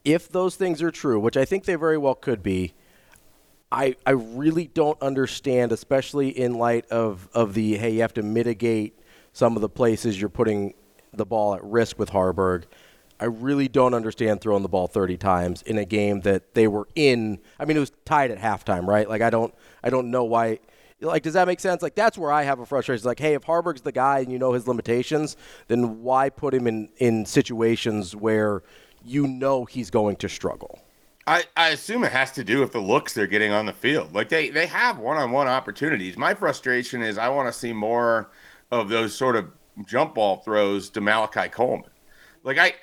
If 0.04 0.28
those 0.28 0.56
things 0.56 0.82
are 0.82 0.90
true, 0.90 1.20
which 1.20 1.36
I 1.36 1.44
think 1.44 1.64
they 1.64 1.74
very 1.74 1.98
well 1.98 2.14
could 2.14 2.42
be, 2.42 2.74
I, 3.70 3.96
I 4.06 4.12
really 4.12 4.68
don't 4.68 5.00
understand, 5.02 5.72
especially 5.72 6.28
in 6.28 6.54
light 6.54 6.86
of, 6.86 7.28
of 7.34 7.54
the 7.54 7.76
hey, 7.76 7.90
you 7.90 8.00
have 8.00 8.14
to 8.14 8.22
mitigate 8.22 8.98
some 9.32 9.56
of 9.56 9.62
the 9.62 9.68
places 9.68 10.18
you're 10.20 10.30
putting 10.30 10.74
the 11.16 11.26
ball 11.26 11.54
at 11.54 11.64
risk 11.64 11.98
with 11.98 12.10
Haarberg. 12.10 12.64
I 13.18 13.24
really 13.24 13.68
don't 13.68 13.94
understand 13.94 14.40
throwing 14.40 14.62
the 14.62 14.68
ball 14.68 14.86
30 14.88 15.16
times 15.16 15.62
in 15.62 15.78
a 15.78 15.84
game 15.84 16.20
that 16.20 16.54
they 16.54 16.68
were 16.68 16.86
in. 16.94 17.38
I 17.58 17.64
mean, 17.64 17.76
it 17.76 17.80
was 17.80 17.92
tied 18.04 18.30
at 18.30 18.38
halftime, 18.38 18.86
right? 18.86 19.08
Like 19.08 19.22
I 19.22 19.30
don't, 19.30 19.54
I 19.82 19.90
don't 19.90 20.10
know 20.10 20.24
why. 20.24 20.58
Like, 21.00 21.22
does 21.22 21.34
that 21.34 21.46
make 21.46 21.60
sense? 21.60 21.82
Like, 21.82 21.94
that's 21.94 22.16
where 22.16 22.32
I 22.32 22.42
have 22.42 22.58
a 22.58 22.64
frustration. 22.64 22.96
It's 22.96 23.04
like, 23.04 23.18
hey, 23.18 23.34
if 23.34 23.42
Haarberg's 23.42 23.82
the 23.82 23.92
guy 23.92 24.20
and 24.20 24.32
you 24.32 24.38
know 24.38 24.52
his 24.52 24.66
limitations, 24.66 25.36
then 25.68 26.02
why 26.02 26.30
put 26.30 26.54
him 26.54 26.66
in 26.66 26.88
in 26.98 27.26
situations 27.26 28.16
where 28.16 28.62
you 29.04 29.26
know 29.26 29.64
he's 29.64 29.90
going 29.90 30.16
to 30.16 30.28
struggle? 30.28 30.80
I, 31.26 31.44
I 31.56 31.70
assume 31.70 32.04
it 32.04 32.12
has 32.12 32.30
to 32.32 32.44
do 32.44 32.60
with 32.60 32.72
the 32.72 32.78
looks 32.78 33.12
they're 33.12 33.26
getting 33.26 33.50
on 33.50 33.66
the 33.66 33.72
field. 33.72 34.14
Like 34.14 34.28
they 34.28 34.50
they 34.50 34.66
have 34.66 34.98
one 34.98 35.16
on 35.16 35.32
one 35.32 35.48
opportunities. 35.48 36.16
My 36.16 36.34
frustration 36.34 37.02
is 37.02 37.18
I 37.18 37.28
want 37.28 37.52
to 37.52 37.58
see 37.58 37.72
more 37.72 38.30
of 38.70 38.88
those 38.88 39.14
sort 39.14 39.36
of 39.36 39.50
jump 39.84 40.14
ball 40.14 40.38
throws 40.38 40.90
to 40.90 41.00
Malachi 41.00 41.48
Coleman. 41.48 41.90
Like 42.42 42.58
I 42.58 42.74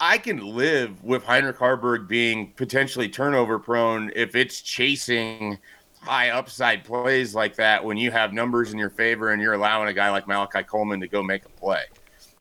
I 0.00 0.18
can 0.18 0.38
live 0.38 1.02
with 1.02 1.24
Heinrich 1.24 1.58
Haarberg 1.58 2.06
being 2.06 2.52
potentially 2.52 3.08
turnover 3.08 3.58
prone 3.58 4.12
if 4.14 4.36
it's 4.36 4.60
chasing 4.60 5.58
high 6.00 6.30
upside 6.30 6.84
plays 6.84 7.34
like 7.34 7.56
that 7.56 7.84
when 7.84 7.96
you 7.96 8.10
have 8.12 8.32
numbers 8.32 8.72
in 8.72 8.78
your 8.78 8.90
favor 8.90 9.32
and 9.32 9.42
you're 9.42 9.54
allowing 9.54 9.88
a 9.88 9.92
guy 9.92 10.10
like 10.10 10.28
Malachi 10.28 10.62
Coleman 10.62 11.00
to 11.00 11.08
go 11.08 11.22
make 11.22 11.44
a 11.44 11.48
play. 11.48 11.82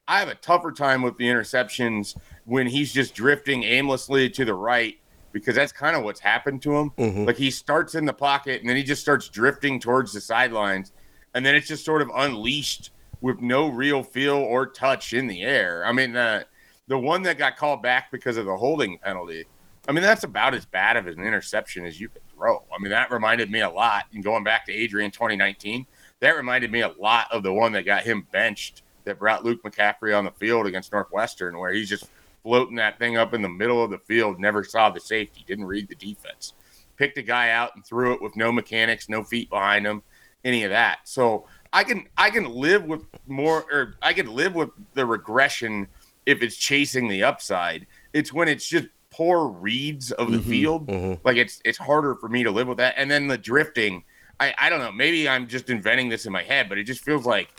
I 0.08 0.20
have 0.20 0.30
a 0.30 0.36
tougher 0.36 0.72
time 0.72 1.02
with 1.02 1.18
the 1.18 1.26
interceptions 1.26 2.16
when 2.46 2.68
he's 2.68 2.94
just 2.94 3.14
drifting 3.14 3.64
aimlessly 3.64 4.30
to 4.30 4.46
the 4.46 4.54
right 4.54 4.98
because 5.32 5.56
that's 5.56 5.72
kind 5.72 5.96
of 5.96 6.04
what's 6.04 6.20
happened 6.20 6.62
to 6.62 6.76
him. 6.76 6.92
Mm-hmm. 6.92 7.26
Like 7.26 7.38
he 7.38 7.52
starts 7.52 7.96
in 7.96 8.06
the 8.06 8.14
pocket 8.14 8.62
and 8.62 8.70
then 8.70 8.78
he 8.78 8.84
just 8.84 9.02
starts 9.02 9.28
drifting 9.28 9.80
towards 9.80 10.14
the 10.14 10.22
sidelines 10.22 10.94
and 11.34 11.46
then 11.46 11.56
it's 11.56 11.68
just 11.68 11.84
sort 11.84 12.02
of 12.02 12.10
unleashed 12.16 12.92
with 13.22 13.40
no 13.42 13.68
real 13.68 14.04
feel 14.04 14.36
or 14.36 14.68
touch 14.68 15.14
in 15.14 15.28
the 15.28 15.42
air. 15.44 15.86
I 15.86 15.92
mean, 15.92 16.14
the 16.14 16.46
the 16.88 16.98
one 16.98 17.22
that 17.24 17.38
got 17.38 17.58
called 17.58 17.82
back 17.82 18.12
because 18.12 18.38
of 18.38 18.46
the 18.46 18.56
holding 18.56 18.98
penalty. 19.00 19.46
I 19.88 19.92
mean, 19.92 20.04
that's 20.04 20.24
about 20.24 20.54
as 20.54 20.66
bad 20.66 20.98
of 20.98 21.08
an 21.08 21.20
interception 21.20 21.86
as 21.86 22.00
you 22.00 22.10
could 22.10 22.22
throw. 22.34 22.64
I 22.74 22.82
mean, 22.82 22.92
that 22.92 23.12
reminded 23.12 23.52
me 23.52 23.62
a 23.62 23.70
lot. 23.70 24.06
And 24.14 24.24
going 24.24 24.44
back 24.44 24.66
to 24.66 24.74
Adrian 24.74 25.12
2019, 25.12 25.86
that 26.20 26.36
reminded 26.36 26.72
me 26.72 26.82
a 26.82 26.90
lot 27.00 27.28
of 27.32 27.44
the 27.44 27.54
one 27.54 27.72
that 27.74 27.86
got 27.86 28.04
him 28.04 28.28
benched 28.32 28.84
that 29.06 29.20
brought 29.20 29.46
Luke 29.46 29.64
McCaffrey 29.64 30.18
on 30.18 30.26
the 30.26 30.32
field 30.32 30.66
against 30.66 30.92
Northwestern, 30.92 31.58
where 31.58 31.72
he's 31.72 31.90
just 31.90 32.10
floating 32.44 32.76
that 32.76 33.00
thing 33.00 33.18
up 33.18 33.34
in 33.34 33.42
the 33.42 33.50
middle 33.50 33.84
of 33.84 33.90
the 33.90 34.00
field, 34.00 34.40
never 34.40 34.64
saw 34.64 34.90
the 34.90 35.00
safety, 35.00 35.44
didn't 35.48 35.66
read 35.66 35.88
the 35.88 35.96
defense, 35.96 36.54
picked 36.98 37.18
a 37.18 37.22
guy 37.22 37.52
out 37.52 37.76
and 37.76 37.86
threw 37.86 38.14
it 38.14 38.22
with 38.22 38.36
no 38.36 38.52
mechanics, 38.52 39.10
no 39.10 39.24
feet 39.24 39.50
behind 39.50 39.86
him, 39.86 40.02
any 40.44 40.64
of 40.64 40.72
that. 40.72 41.00
So 41.06 41.46
I 41.74 41.84
can 41.84 42.08
I 42.18 42.30
can 42.30 42.46
live 42.46 42.86
with 42.86 43.04
more 43.28 43.66
or 43.72 43.96
I 44.02 44.14
can 44.14 44.34
live 44.34 44.56
with 44.56 44.70
the 44.94 45.06
regression 45.06 45.88
if 46.26 46.42
it's 46.42 46.56
chasing 46.56 47.08
the 47.08 47.24
upside. 47.24 47.88
It's 48.14 48.34
when 48.34 48.48
it's 48.48 48.68
just 48.68 48.88
poor 49.10 49.48
reads 49.48 50.12
of 50.12 50.32
the 50.32 50.38
mm-hmm, 50.38 50.50
field. 50.50 50.88
Mm-hmm. 50.88 51.26
Like 51.26 51.38
it's 51.38 51.62
it's 51.66 51.78
harder 51.78 52.16
for 52.16 52.30
me 52.30 52.44
to 52.44 52.52
live 52.52 52.68
with 52.68 52.78
that. 52.78 52.94
And 52.98 53.10
then 53.10 53.28
the 53.28 53.38
drifting, 53.38 54.04
I, 54.40 54.54
I 54.60 54.70
don't 54.70 54.80
know, 54.80 54.92
maybe 54.92 55.28
I'm 55.28 55.48
just 55.48 55.70
inventing 55.70 56.10
this 56.10 56.26
in 56.26 56.32
my 56.32 56.44
head, 56.44 56.70
but 56.70 56.78
it 56.78 56.84
just 56.84 57.04
feels 57.04 57.26
like 57.26 57.50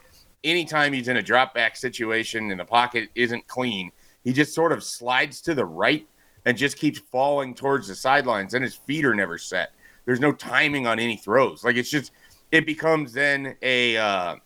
anytime 0.44 0.92
he's 0.92 1.08
in 1.08 1.16
a 1.16 1.22
drop 1.22 1.54
back 1.54 1.76
situation 1.76 2.50
and 2.50 2.60
the 2.60 2.64
pocket 2.64 3.08
isn't 3.14 3.46
clean, 3.48 3.90
he 4.22 4.32
just 4.32 4.54
sort 4.54 4.72
of 4.72 4.84
slides 4.84 5.40
to 5.42 5.54
the 5.54 5.64
right 5.64 6.06
and 6.44 6.56
just 6.56 6.78
keeps 6.78 6.98
falling 6.98 7.54
towards 7.54 7.88
the 7.88 7.94
sidelines 7.94 8.54
and 8.54 8.62
his 8.62 8.74
feet 8.74 9.04
are 9.04 9.14
never 9.14 9.38
set. 9.38 9.72
There's 10.04 10.20
no 10.20 10.32
timing 10.32 10.86
on 10.86 10.98
any 10.98 11.16
throws. 11.16 11.64
Like 11.64 11.76
it's 11.76 11.90
just 11.90 12.12
it 12.50 12.66
becomes 12.66 13.12
then 13.12 13.56
a 13.62 13.96
uh, 13.96 14.36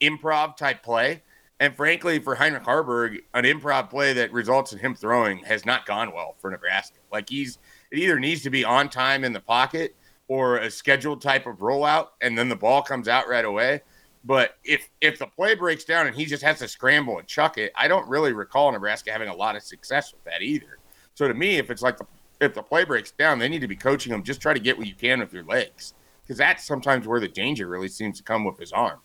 improv 0.00 0.56
type 0.56 0.82
play. 0.82 1.22
And 1.58 1.74
frankly, 1.74 2.18
for 2.18 2.34
Heinrich 2.34 2.64
Haarberg, 2.64 3.20
an 3.32 3.44
improv 3.44 3.88
play 3.88 4.12
that 4.12 4.30
results 4.32 4.72
in 4.72 4.78
him 4.78 4.94
throwing 4.94 5.38
has 5.38 5.64
not 5.64 5.86
gone 5.86 6.12
well 6.12 6.34
for 6.38 6.50
Nebraska. 6.50 6.98
Like 7.10 7.30
he's 7.30 7.58
it 7.90 7.98
either 7.98 8.18
needs 8.20 8.42
to 8.42 8.50
be 8.50 8.64
on 8.64 8.90
time 8.90 9.24
in 9.24 9.32
the 9.32 9.40
pocket 9.40 9.94
or 10.28 10.58
a 10.58 10.70
scheduled 10.70 11.22
type 11.22 11.46
of 11.46 11.58
rollout, 11.58 12.08
and 12.20 12.36
then 12.36 12.48
the 12.48 12.56
ball 12.56 12.82
comes 12.82 13.08
out 13.08 13.28
right 13.28 13.44
away. 13.44 13.80
But 14.24 14.58
if 14.64 14.90
if 15.00 15.18
the 15.18 15.26
play 15.26 15.54
breaks 15.54 15.84
down 15.84 16.06
and 16.06 16.14
he 16.14 16.26
just 16.26 16.42
has 16.42 16.58
to 16.58 16.68
scramble 16.68 17.18
and 17.18 17.26
chuck 17.26 17.56
it, 17.56 17.72
I 17.74 17.88
don't 17.88 18.06
really 18.08 18.32
recall 18.32 18.70
Nebraska 18.72 19.10
having 19.10 19.28
a 19.28 19.34
lot 19.34 19.56
of 19.56 19.62
success 19.62 20.12
with 20.12 20.24
that 20.24 20.42
either. 20.42 20.78
So 21.14 21.26
to 21.26 21.32
me, 21.32 21.56
if 21.56 21.70
it's 21.70 21.80
like 21.80 21.96
the 21.96 22.06
if 22.38 22.52
the 22.52 22.62
play 22.62 22.84
breaks 22.84 23.12
down, 23.12 23.38
they 23.38 23.48
need 23.48 23.62
to 23.62 23.68
be 23.68 23.76
coaching 23.76 24.12
him 24.12 24.22
just 24.22 24.42
try 24.42 24.52
to 24.52 24.60
get 24.60 24.76
what 24.76 24.86
you 24.86 24.94
can 24.94 25.20
with 25.20 25.32
your 25.32 25.44
legs 25.44 25.94
because 26.26 26.38
that's 26.38 26.64
sometimes 26.64 27.06
where 27.06 27.20
the 27.20 27.28
danger 27.28 27.68
really 27.68 27.88
seems 27.88 28.18
to 28.18 28.24
come 28.24 28.44
with 28.44 28.58
his 28.58 28.72
arm. 28.72 28.98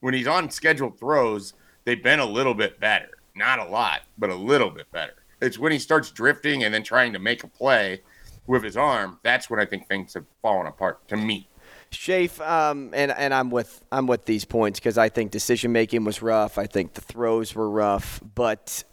When 0.00 0.12
he's 0.12 0.26
on 0.26 0.50
scheduled 0.50 0.98
throws, 0.98 1.54
they've 1.84 2.02
been 2.02 2.20
a 2.20 2.26
little 2.26 2.54
bit 2.54 2.78
better. 2.78 3.08
Not 3.34 3.58
a 3.58 3.64
lot, 3.64 4.02
but 4.18 4.28
a 4.28 4.34
little 4.34 4.70
bit 4.70 4.90
better. 4.92 5.14
It's 5.40 5.58
when 5.58 5.72
he 5.72 5.78
starts 5.78 6.10
drifting 6.10 6.64
and 6.64 6.74
then 6.74 6.82
trying 6.82 7.12
to 7.14 7.18
make 7.18 7.44
a 7.44 7.48
play 7.48 8.02
with 8.46 8.62
his 8.62 8.76
arm, 8.76 9.18
that's 9.22 9.48
when 9.50 9.58
I 9.58 9.64
think 9.64 9.88
things 9.88 10.14
have 10.14 10.24
fallen 10.42 10.66
apart 10.66 11.06
to 11.08 11.16
me. 11.16 11.48
Shafe, 11.90 12.40
um, 12.40 12.90
and 12.94 13.10
and 13.12 13.32
I'm 13.32 13.50
with 13.50 13.84
I'm 13.90 14.06
with 14.06 14.24
these 14.24 14.44
points 14.44 14.78
because 14.78 14.98
I 14.98 15.08
think 15.08 15.30
decision 15.30 15.72
making 15.72 16.04
was 16.04 16.20
rough. 16.20 16.58
I 16.58 16.66
think 16.66 16.94
the 16.94 17.00
throws 17.00 17.54
were 17.54 17.70
rough, 17.70 18.20
but 18.34 18.84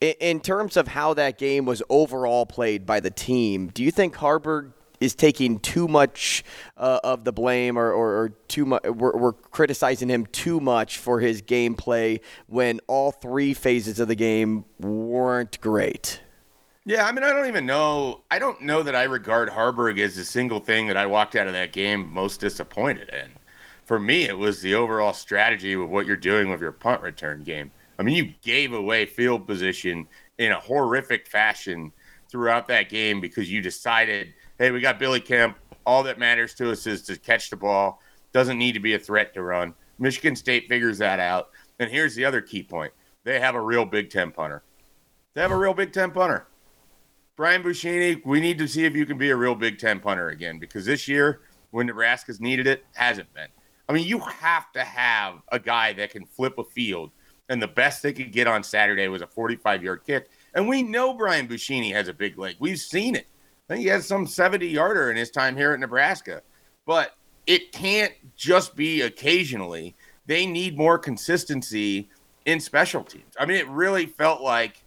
in, 0.00 0.14
in 0.20 0.40
terms 0.40 0.76
of 0.76 0.88
how 0.88 1.14
that 1.14 1.38
game 1.38 1.64
was 1.64 1.82
overall 1.88 2.46
played 2.46 2.86
by 2.86 3.00
the 3.00 3.10
team, 3.10 3.68
do 3.68 3.82
you 3.82 3.90
think 3.90 4.16
Haarberg 4.16 4.72
is 5.00 5.14
taking 5.14 5.58
too 5.60 5.88
much 5.88 6.44
uh, 6.76 7.00
of 7.04 7.24
the 7.24 7.32
blame 7.32 7.78
or, 7.78 7.92
or, 7.92 8.22
or 8.22 8.28
too 8.48 8.64
much 8.64 8.82
we're, 8.84 9.16
we're, 9.16 9.32
criticizing 9.32 10.08
him 10.08 10.26
too 10.26 10.60
much 10.60 10.98
for 10.98 11.20
his 11.20 11.42
gameplay 11.42 12.20
when 12.46 12.80
all 12.86 13.10
three 13.10 13.54
phases 13.54 14.00
of 14.00 14.08
the 14.08 14.14
game 14.14 14.64
weren't 14.78 15.60
great. 15.60 16.20
Yeah 16.84 17.06
i 17.06 17.12
mean 17.12 17.22
i 17.22 17.32
don't 17.32 17.46
even 17.46 17.66
know 17.66 18.22
i 18.30 18.38
don't 18.38 18.62
know 18.62 18.82
that 18.82 18.94
i 18.94 19.04
regard 19.04 19.50
Haarberg 19.50 19.98
as 19.98 20.16
a 20.16 20.24
single 20.24 20.60
thing 20.60 20.86
that 20.86 20.96
i 20.96 21.06
walked 21.06 21.36
out 21.36 21.46
of 21.46 21.52
that 21.52 21.72
game 21.72 22.10
most 22.12 22.40
disappointed 22.40 23.10
in. 23.10 23.30
For 23.84 23.98
me 23.98 24.24
it 24.24 24.38
was 24.38 24.62
the 24.62 24.74
overall 24.74 25.12
strategy 25.12 25.74
of 25.74 25.90
what 25.90 26.06
you're 26.06 26.16
doing 26.16 26.50
with 26.50 26.60
your 26.60 26.72
punt 26.72 27.02
return 27.02 27.42
game. 27.42 27.70
I 27.98 28.02
mean 28.02 28.16
you 28.16 28.34
gave 28.42 28.72
away 28.72 29.06
field 29.06 29.46
position 29.46 30.08
in 30.38 30.52
a 30.52 30.60
horrific 30.60 31.26
fashion 31.26 31.92
throughout 32.30 32.68
that 32.68 32.88
game 32.88 33.20
because 33.20 33.50
you 33.50 33.60
decided 33.60 34.32
hey, 34.58 34.70
we 34.70 34.80
got 34.80 34.98
Billy 34.98 35.20
Kemp. 35.20 35.56
All 35.86 36.02
that 36.02 36.18
matters 36.18 36.54
to 36.54 36.70
us 36.70 36.86
is 36.86 37.02
to 37.02 37.16
catch 37.16 37.50
the 37.50 37.56
ball. 37.56 38.02
Doesn't 38.32 38.58
need 38.58 38.72
to 38.72 38.80
be 38.80 38.94
a 38.94 38.98
threat 38.98 39.32
to 39.34 39.42
run. 39.42 39.74
Michigan 39.98 40.36
State 40.36 40.68
figures 40.68 40.98
that 40.98 41.20
out. 41.20 41.50
And 41.78 41.90
here's 41.90 42.14
the 42.14 42.24
other 42.24 42.40
key 42.40 42.62
point 42.62 42.92
they 43.24 43.40
have 43.40 43.54
a 43.54 43.60
real 43.60 43.84
Big 43.84 44.10
Ten 44.10 44.30
punter. 44.30 44.62
They 45.34 45.42
have 45.42 45.50
a 45.50 45.56
real 45.56 45.74
Big 45.74 45.92
Ten 45.92 46.10
punter. 46.10 46.46
Brian 47.36 47.62
Buschini, 47.62 48.20
we 48.26 48.40
need 48.40 48.58
to 48.58 48.66
see 48.66 48.84
if 48.84 48.96
you 48.96 49.06
can 49.06 49.16
be 49.16 49.30
a 49.30 49.36
real 49.36 49.54
Big 49.54 49.78
Ten 49.78 50.00
punter 50.00 50.28
again 50.30 50.58
because 50.58 50.84
this 50.84 51.06
year, 51.06 51.40
when 51.70 51.86
Nebraska's 51.86 52.40
needed 52.40 52.66
it, 52.66 52.84
hasn't 52.94 53.32
been. 53.32 53.48
I 53.88 53.92
mean, 53.92 54.06
you 54.06 54.18
have 54.18 54.72
to 54.72 54.82
have 54.82 55.40
a 55.50 55.58
guy 55.58 55.92
that 55.94 56.10
can 56.10 56.26
flip 56.26 56.58
a 56.58 56.64
field, 56.64 57.10
and 57.48 57.62
the 57.62 57.68
best 57.68 58.02
they 58.02 58.12
could 58.12 58.32
get 58.32 58.46
on 58.46 58.62
Saturday 58.62 59.08
was 59.08 59.22
a 59.22 59.26
45 59.26 59.82
yard 59.82 60.02
kick. 60.04 60.30
And 60.54 60.68
we 60.68 60.82
know 60.82 61.14
Brian 61.14 61.46
Buschini 61.46 61.92
has 61.92 62.08
a 62.08 62.12
big 62.12 62.38
leg. 62.38 62.56
We've 62.58 62.78
seen 62.78 63.14
it. 63.14 63.26
Think 63.68 63.80
he 63.82 63.88
has 63.88 64.06
some 64.06 64.26
70 64.26 64.66
yarder 64.66 65.10
in 65.10 65.16
his 65.16 65.30
time 65.30 65.56
here 65.56 65.72
at 65.72 65.80
Nebraska. 65.80 66.42
But 66.86 67.14
it 67.46 67.72
can't 67.72 68.12
just 68.36 68.74
be 68.74 69.02
occasionally. 69.02 69.94
They 70.26 70.46
need 70.46 70.76
more 70.76 70.98
consistency 70.98 72.08
in 72.46 72.60
special 72.60 73.04
teams. 73.04 73.34
I 73.38 73.46
mean, 73.46 73.58
it 73.58 73.68
really 73.68 74.06
felt 74.06 74.40
like 74.40 74.82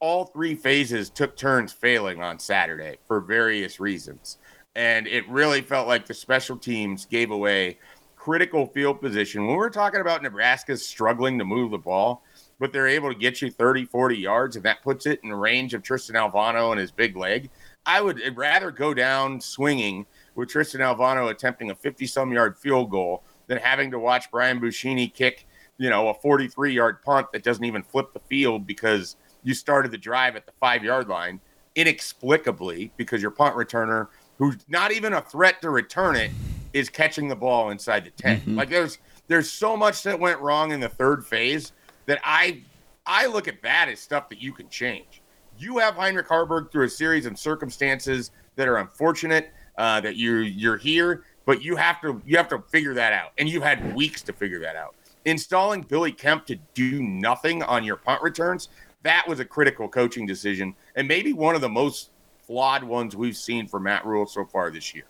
all 0.00 0.26
three 0.26 0.54
phases 0.54 1.10
took 1.10 1.36
turns 1.36 1.72
failing 1.72 2.22
on 2.22 2.38
Saturday 2.38 2.98
for 3.06 3.20
various 3.20 3.80
reasons. 3.80 4.38
And 4.76 5.08
it 5.08 5.28
really 5.28 5.60
felt 5.60 5.88
like 5.88 6.06
the 6.06 6.14
special 6.14 6.56
teams 6.56 7.04
gave 7.04 7.32
away 7.32 7.78
critical 8.14 8.66
field 8.66 9.00
position. 9.00 9.46
When 9.46 9.56
we're 9.56 9.70
talking 9.70 10.00
about 10.00 10.22
Nebraska 10.22 10.76
struggling 10.76 11.38
to 11.38 11.44
move 11.44 11.70
the 11.70 11.78
ball, 11.78 12.22
but 12.58 12.72
they're 12.72 12.88
able 12.88 13.12
to 13.12 13.18
get 13.18 13.40
you 13.40 13.50
30, 13.50 13.86
40 13.86 14.16
yards, 14.16 14.56
and 14.56 14.64
that 14.64 14.82
puts 14.82 15.06
it 15.06 15.20
in 15.22 15.32
range 15.32 15.74
of 15.74 15.82
Tristan 15.82 16.16
Alvano 16.16 16.70
and 16.70 16.80
his 16.80 16.90
big 16.90 17.16
leg, 17.16 17.50
I 17.86 18.02
would 18.02 18.20
rather 18.36 18.70
go 18.70 18.92
down 18.92 19.40
swinging 19.40 20.06
with 20.34 20.50
Tristan 20.50 20.80
Alvano 20.80 21.30
attempting 21.30 21.70
a 21.70 21.74
50 21.74 22.06
some 22.06 22.32
yard 22.32 22.58
field 22.58 22.90
goal 22.90 23.24
than 23.46 23.58
having 23.58 23.90
to 23.92 23.98
watch 23.98 24.30
Brian 24.30 24.60
Buschini 24.60 25.12
kick, 25.12 25.46
you 25.78 25.88
know, 25.88 26.08
a 26.08 26.14
43 26.14 26.72
yard 26.72 27.02
punt 27.02 27.28
that 27.32 27.42
doesn't 27.42 27.64
even 27.64 27.82
flip 27.82 28.12
the 28.12 28.20
field 28.20 28.66
because– 28.66 29.16
you 29.42 29.54
started 29.54 29.90
the 29.90 29.98
drive 29.98 30.36
at 30.36 30.46
the 30.46 30.52
five 30.60 30.84
yard 30.84 31.08
line 31.08 31.40
inexplicably 31.74 32.92
because 32.96 33.22
your 33.22 33.30
punt 33.30 33.54
returner, 33.54 34.08
who's 34.36 34.56
not 34.68 34.92
even 34.92 35.12
a 35.12 35.20
threat 35.22 35.62
to 35.62 35.70
return 35.70 36.16
it, 36.16 36.30
is 36.72 36.88
catching 36.88 37.28
the 37.28 37.36
ball 37.36 37.70
inside 37.70 38.04
the 38.04 38.10
10. 38.10 38.40
Mm-hmm. 38.40 38.56
Like 38.56 38.68
there's 38.68 38.98
there's 39.26 39.50
so 39.50 39.76
much 39.76 40.02
that 40.02 40.18
went 40.18 40.40
wrong 40.40 40.72
in 40.72 40.80
the 40.80 40.88
third 40.88 41.24
phase 41.24 41.72
that 42.06 42.20
I 42.24 42.62
I 43.06 43.26
look 43.26 43.48
at 43.48 43.62
that 43.62 43.88
as 43.88 44.00
stuff 44.00 44.28
that 44.28 44.40
you 44.40 44.52
can 44.52 44.68
change. 44.68 45.22
You 45.58 45.78
have 45.78 45.94
Heinrich 45.94 46.28
Haarberg 46.28 46.70
through 46.70 46.84
a 46.84 46.88
series 46.88 47.26
of 47.26 47.38
circumstances 47.38 48.30
that 48.56 48.68
are 48.68 48.76
unfortunate 48.76 49.50
uh, 49.76 50.00
that 50.00 50.16
you 50.16 50.36
you're 50.36 50.76
here, 50.76 51.24
but 51.46 51.62
you 51.62 51.74
have 51.76 52.00
to 52.02 52.22
you 52.24 52.36
have 52.36 52.48
to 52.48 52.60
figure 52.70 52.94
that 52.94 53.12
out, 53.12 53.32
and 53.38 53.48
you 53.48 53.60
had 53.60 53.94
weeks 53.94 54.22
to 54.22 54.32
figure 54.32 54.60
that 54.60 54.76
out. 54.76 54.94
Installing 55.24 55.82
Billy 55.82 56.12
Kemp 56.12 56.46
to 56.46 56.56
do 56.74 57.02
nothing 57.02 57.62
on 57.64 57.82
your 57.82 57.96
punt 57.96 58.22
returns, 58.22 58.68
that 59.02 59.26
was 59.28 59.40
a 59.40 59.44
critical 59.44 59.88
coaching 59.88 60.26
decision 60.26 60.74
and 60.94 61.06
maybe 61.06 61.32
one 61.32 61.54
of 61.54 61.60
the 61.60 61.68
most 61.68 62.10
flawed 62.46 62.82
ones 62.82 63.14
we've 63.14 63.36
seen 63.36 63.66
for 63.66 63.78
Matt 63.78 64.04
Rhule 64.06 64.26
so 64.26 64.44
far 64.44 64.70
this 64.70 64.94
year. 64.94 65.04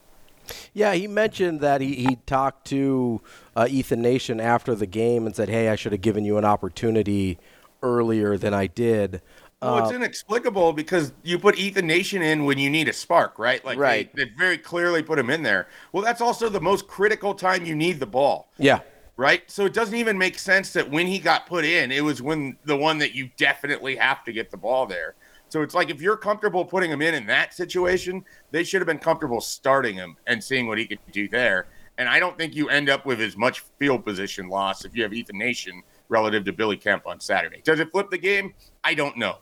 Yeah, 0.72 0.94
he 0.94 1.06
mentioned 1.06 1.60
that 1.60 1.80
he, 1.80 1.94
he 1.94 2.16
talked 2.26 2.66
to 2.68 3.20
uh, 3.54 3.66
Ethan 3.68 4.00
Nation 4.00 4.40
after 4.40 4.74
the 4.74 4.86
game 4.86 5.26
and 5.26 5.36
said, 5.36 5.50
"Hey, 5.50 5.68
I 5.68 5.76
should 5.76 5.92
have 5.92 6.00
given 6.00 6.24
you 6.24 6.38
an 6.38 6.44
opportunity 6.46 7.38
earlier 7.82 8.38
than 8.38 8.54
I 8.54 8.66
did." 8.66 9.20
Well, 9.60 9.78
it's 9.78 9.92
uh, 9.92 9.96
inexplicable 9.96 10.72
because 10.72 11.12
you 11.24 11.38
put 11.38 11.58
Ethan 11.58 11.86
Nation 11.86 12.22
in 12.22 12.44
when 12.44 12.58
you 12.58 12.70
need 12.70 12.88
a 12.88 12.92
spark, 12.92 13.38
right? 13.38 13.64
Like 13.64 13.78
right. 13.78 14.14
They, 14.14 14.24
they 14.24 14.30
very 14.38 14.56
clearly 14.58 15.02
put 15.02 15.18
him 15.18 15.30
in 15.30 15.42
there. 15.42 15.68
Well, 15.92 16.02
that's 16.02 16.20
also 16.20 16.48
the 16.48 16.60
most 16.60 16.86
critical 16.86 17.34
time 17.34 17.64
you 17.66 17.74
need 17.74 17.98
the 17.98 18.06
ball. 18.06 18.50
Yeah 18.58 18.80
right? 19.18 19.50
So 19.50 19.66
it 19.66 19.74
doesn't 19.74 19.96
even 19.96 20.16
make 20.16 20.38
sense 20.38 20.72
that 20.72 20.88
when 20.88 21.06
he 21.06 21.18
got 21.18 21.46
put 21.46 21.64
in, 21.64 21.90
it 21.90 22.02
was 22.02 22.22
when 22.22 22.56
the 22.64 22.76
one 22.76 22.98
that 22.98 23.14
you 23.14 23.28
definitely 23.36 23.96
have 23.96 24.24
to 24.24 24.32
get 24.32 24.50
the 24.50 24.56
ball 24.56 24.86
there. 24.86 25.16
So 25.48 25.62
it's 25.62 25.74
like 25.74 25.90
if 25.90 26.00
you're 26.00 26.16
comfortable 26.16 26.64
putting 26.64 26.90
him 26.90 27.02
in 27.02 27.14
in 27.14 27.26
that 27.26 27.52
situation, 27.52 28.24
they 28.52 28.64
should 28.64 28.80
have 28.80 28.86
been 28.86 28.98
comfortable 28.98 29.40
starting 29.40 29.96
him 29.96 30.16
and 30.26 30.42
seeing 30.42 30.68
what 30.68 30.78
he 30.78 30.87
could 30.87 31.00
do 31.11 31.28
there. 31.28 31.66
And 31.98 32.09
I 32.09 32.20
don't 32.20 32.38
think 32.38 32.54
you 32.54 32.68
end 32.68 32.88
up 32.88 33.04
with 33.04 33.20
as 33.20 33.37
much 33.37 33.64
field 33.78 34.04
position 34.04 34.48
loss 34.48 34.85
if 34.85 34.94
you 34.94 35.02
have 35.02 35.12
Ethan 35.12 35.37
Nation 35.37 35.83
relative 36.09 36.44
to 36.44 36.52
Billy 36.52 36.76
Kemp 36.76 37.06
on 37.06 37.18
Saturday. 37.18 37.61
Does 37.64 37.80
it 37.80 37.90
flip 37.90 38.11
the 38.11 38.18
game? 38.18 38.54
I 38.85 38.94
don't 38.94 39.16
know. 39.16 39.38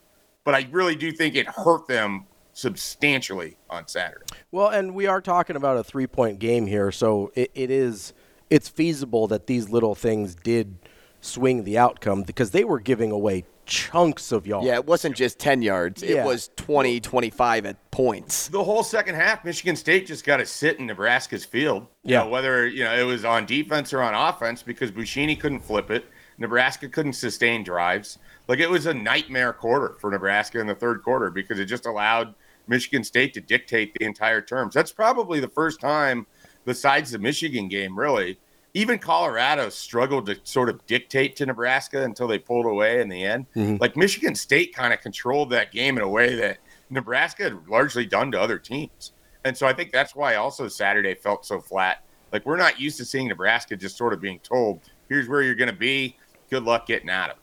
But 0.46 0.54
I 0.54 0.68
really 0.70 0.94
do 0.94 1.10
think 1.10 1.34
it 1.34 1.48
hurt 1.48 1.88
them 1.88 2.24
substantially 2.52 3.56
on 3.68 3.88
Saturday. 3.88 4.24
Well, 4.52 4.68
and 4.68 4.94
we 4.94 5.06
are 5.06 5.20
talking 5.20 5.56
about 5.56 5.76
a 5.76 5.84
three 5.84 6.06
point 6.06 6.38
game 6.38 6.66
here. 6.66 6.92
So 6.92 7.32
it, 7.34 7.50
it 7.54 7.70
is– 7.70 8.14
it's 8.50 8.68
feasible 8.68 9.26
that 9.26 9.48
these 9.48 9.68
little 9.68 9.96
things 9.96 10.36
did 10.36 10.76
swing 11.20 11.64
the 11.64 11.76
outcome 11.76 12.22
because 12.22 12.52
they 12.52 12.62
were 12.62 12.78
giving 12.78 13.10
away 13.10 13.44
chunks 13.66 14.30
of 14.30 14.46
yards. 14.46 14.66
Yeah, 14.68 14.76
it 14.76 14.86
wasn't 14.86 15.16
just 15.16 15.40
10 15.40 15.62
yards. 15.62 16.00
Yeah. 16.00 16.22
It 16.22 16.26
was 16.26 16.50
20, 16.54 17.00
25 17.00 17.66
at 17.66 17.90
points. 17.90 18.46
The 18.46 18.62
whole 18.62 18.84
second 18.84 19.16
half, 19.16 19.44
Michigan 19.44 19.74
State 19.74 20.06
just 20.06 20.24
got 20.24 20.36
to 20.36 20.46
sit 20.46 20.78
in 20.78 20.86
Nebraska's 20.86 21.44
field. 21.44 21.88
Yeah. 22.04 22.22
Know, 22.22 22.28
whether, 22.28 22.68
you 22.68 22.84
know, 22.84 22.94
it 22.94 23.02
was 23.02 23.24
on 23.24 23.46
defense 23.46 23.92
or 23.92 24.00
on 24.00 24.14
offense 24.14 24.62
because 24.62 24.92
Buschini 24.92 25.38
couldn't 25.38 25.60
flip 25.60 25.90
it. 25.90 26.06
Nebraska 26.38 26.88
couldn't 26.88 27.14
sustain 27.14 27.64
drives. 27.64 28.18
Like 28.48 28.58
it 28.58 28.70
was 28.70 28.86
a 28.86 28.94
nightmare 28.94 29.52
quarter 29.52 29.96
for 30.00 30.10
Nebraska 30.10 30.60
in 30.60 30.66
the 30.66 30.74
third 30.74 31.02
quarter 31.02 31.30
because 31.30 31.58
it 31.58 31.66
just 31.66 31.86
allowed 31.86 32.34
Michigan 32.68 33.04
State 33.04 33.34
to 33.34 33.40
dictate 33.40 33.94
the 33.94 34.04
entire 34.04 34.40
terms. 34.40 34.74
That's 34.74 34.92
probably 34.92 35.40
the 35.40 35.48
first 35.48 35.80
time 35.80 36.26
besides 36.64 37.10
the 37.10 37.18
Michigan 37.18 37.68
game, 37.68 37.98
really. 37.98 38.38
Even 38.74 38.98
Colorado 38.98 39.70
struggled 39.70 40.26
to 40.26 40.36
sort 40.44 40.68
of 40.68 40.84
dictate 40.86 41.34
to 41.36 41.46
Nebraska 41.46 42.04
until 42.04 42.28
they 42.28 42.38
pulled 42.38 42.66
away 42.66 43.00
in 43.00 43.08
the 43.08 43.24
end. 43.24 43.46
Mm-hmm. 43.56 43.76
Like 43.80 43.96
Michigan 43.96 44.34
State 44.34 44.74
kind 44.74 44.92
of 44.92 45.00
controlled 45.00 45.50
that 45.50 45.72
game 45.72 45.96
in 45.96 46.02
a 46.02 46.08
way 46.08 46.34
that 46.34 46.58
Nebraska 46.90 47.44
had 47.44 47.68
largely 47.68 48.04
done 48.04 48.30
to 48.32 48.40
other 48.40 48.58
teams. 48.58 49.12
And 49.44 49.56
so 49.56 49.66
I 49.66 49.72
think 49.72 49.92
that's 49.92 50.14
why 50.14 50.34
also 50.34 50.68
Saturday 50.68 51.14
felt 51.14 51.46
so 51.46 51.60
flat. 51.60 52.02
Like 52.32 52.44
we're 52.44 52.56
not 52.56 52.78
used 52.78 52.98
to 52.98 53.04
seeing 53.04 53.28
Nebraska 53.28 53.76
just 53.76 53.96
sort 53.96 54.12
of 54.12 54.20
being 54.20 54.40
told, 54.40 54.80
here's 55.08 55.28
where 55.28 55.42
you're 55.42 55.54
going 55.54 55.70
to 55.70 55.76
be. 55.76 56.16
Good 56.50 56.62
luck 56.62 56.86
getting 56.86 57.10
at 57.10 57.30
him. 57.30 57.36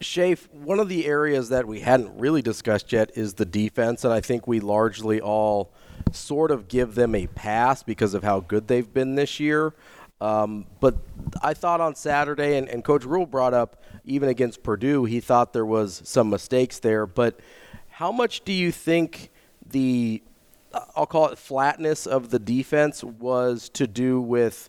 Shafe, 0.00 0.50
one 0.52 0.80
of 0.80 0.88
the 0.88 1.06
areas 1.06 1.50
that 1.50 1.66
we 1.66 1.80
hadn't 1.80 2.18
really 2.18 2.40
discussed 2.40 2.90
yet 2.92 3.10
is 3.14 3.34
the 3.34 3.44
defense, 3.44 4.02
and 4.04 4.12
I 4.12 4.20
think 4.20 4.46
we 4.46 4.60
largely 4.60 5.20
all 5.20 5.72
sort 6.12 6.50
of 6.50 6.68
give 6.68 6.94
them 6.94 7.14
a 7.14 7.26
pass 7.26 7.82
because 7.82 8.14
of 8.14 8.22
how 8.22 8.40
good 8.40 8.66
they've 8.66 8.92
been 8.92 9.14
this 9.14 9.38
year. 9.38 9.74
Um, 10.20 10.66
but 10.80 10.96
I 11.42 11.54
thought 11.54 11.80
on 11.80 11.94
Saturday, 11.94 12.56
and, 12.56 12.68
and 12.68 12.82
Coach 12.82 13.04
Rhule 13.04 13.26
brought 13.26 13.52
up 13.52 13.82
even 14.04 14.28
against 14.28 14.62
Purdue, 14.62 15.04
he 15.04 15.20
thought 15.20 15.52
there 15.52 15.66
was 15.66 16.00
some 16.04 16.30
mistakes 16.30 16.78
there. 16.78 17.06
But 17.06 17.38
how 17.88 18.10
much 18.10 18.42
do 18.44 18.52
you 18.52 18.72
think 18.72 19.30
the 19.66 20.22
I'll 20.94 21.06
call 21.06 21.28
it 21.28 21.38
flatness 21.38 22.06
of 22.06 22.30
the 22.30 22.38
defense 22.38 23.02
was 23.02 23.68
to 23.70 23.86
do 23.86 24.20
with 24.20 24.68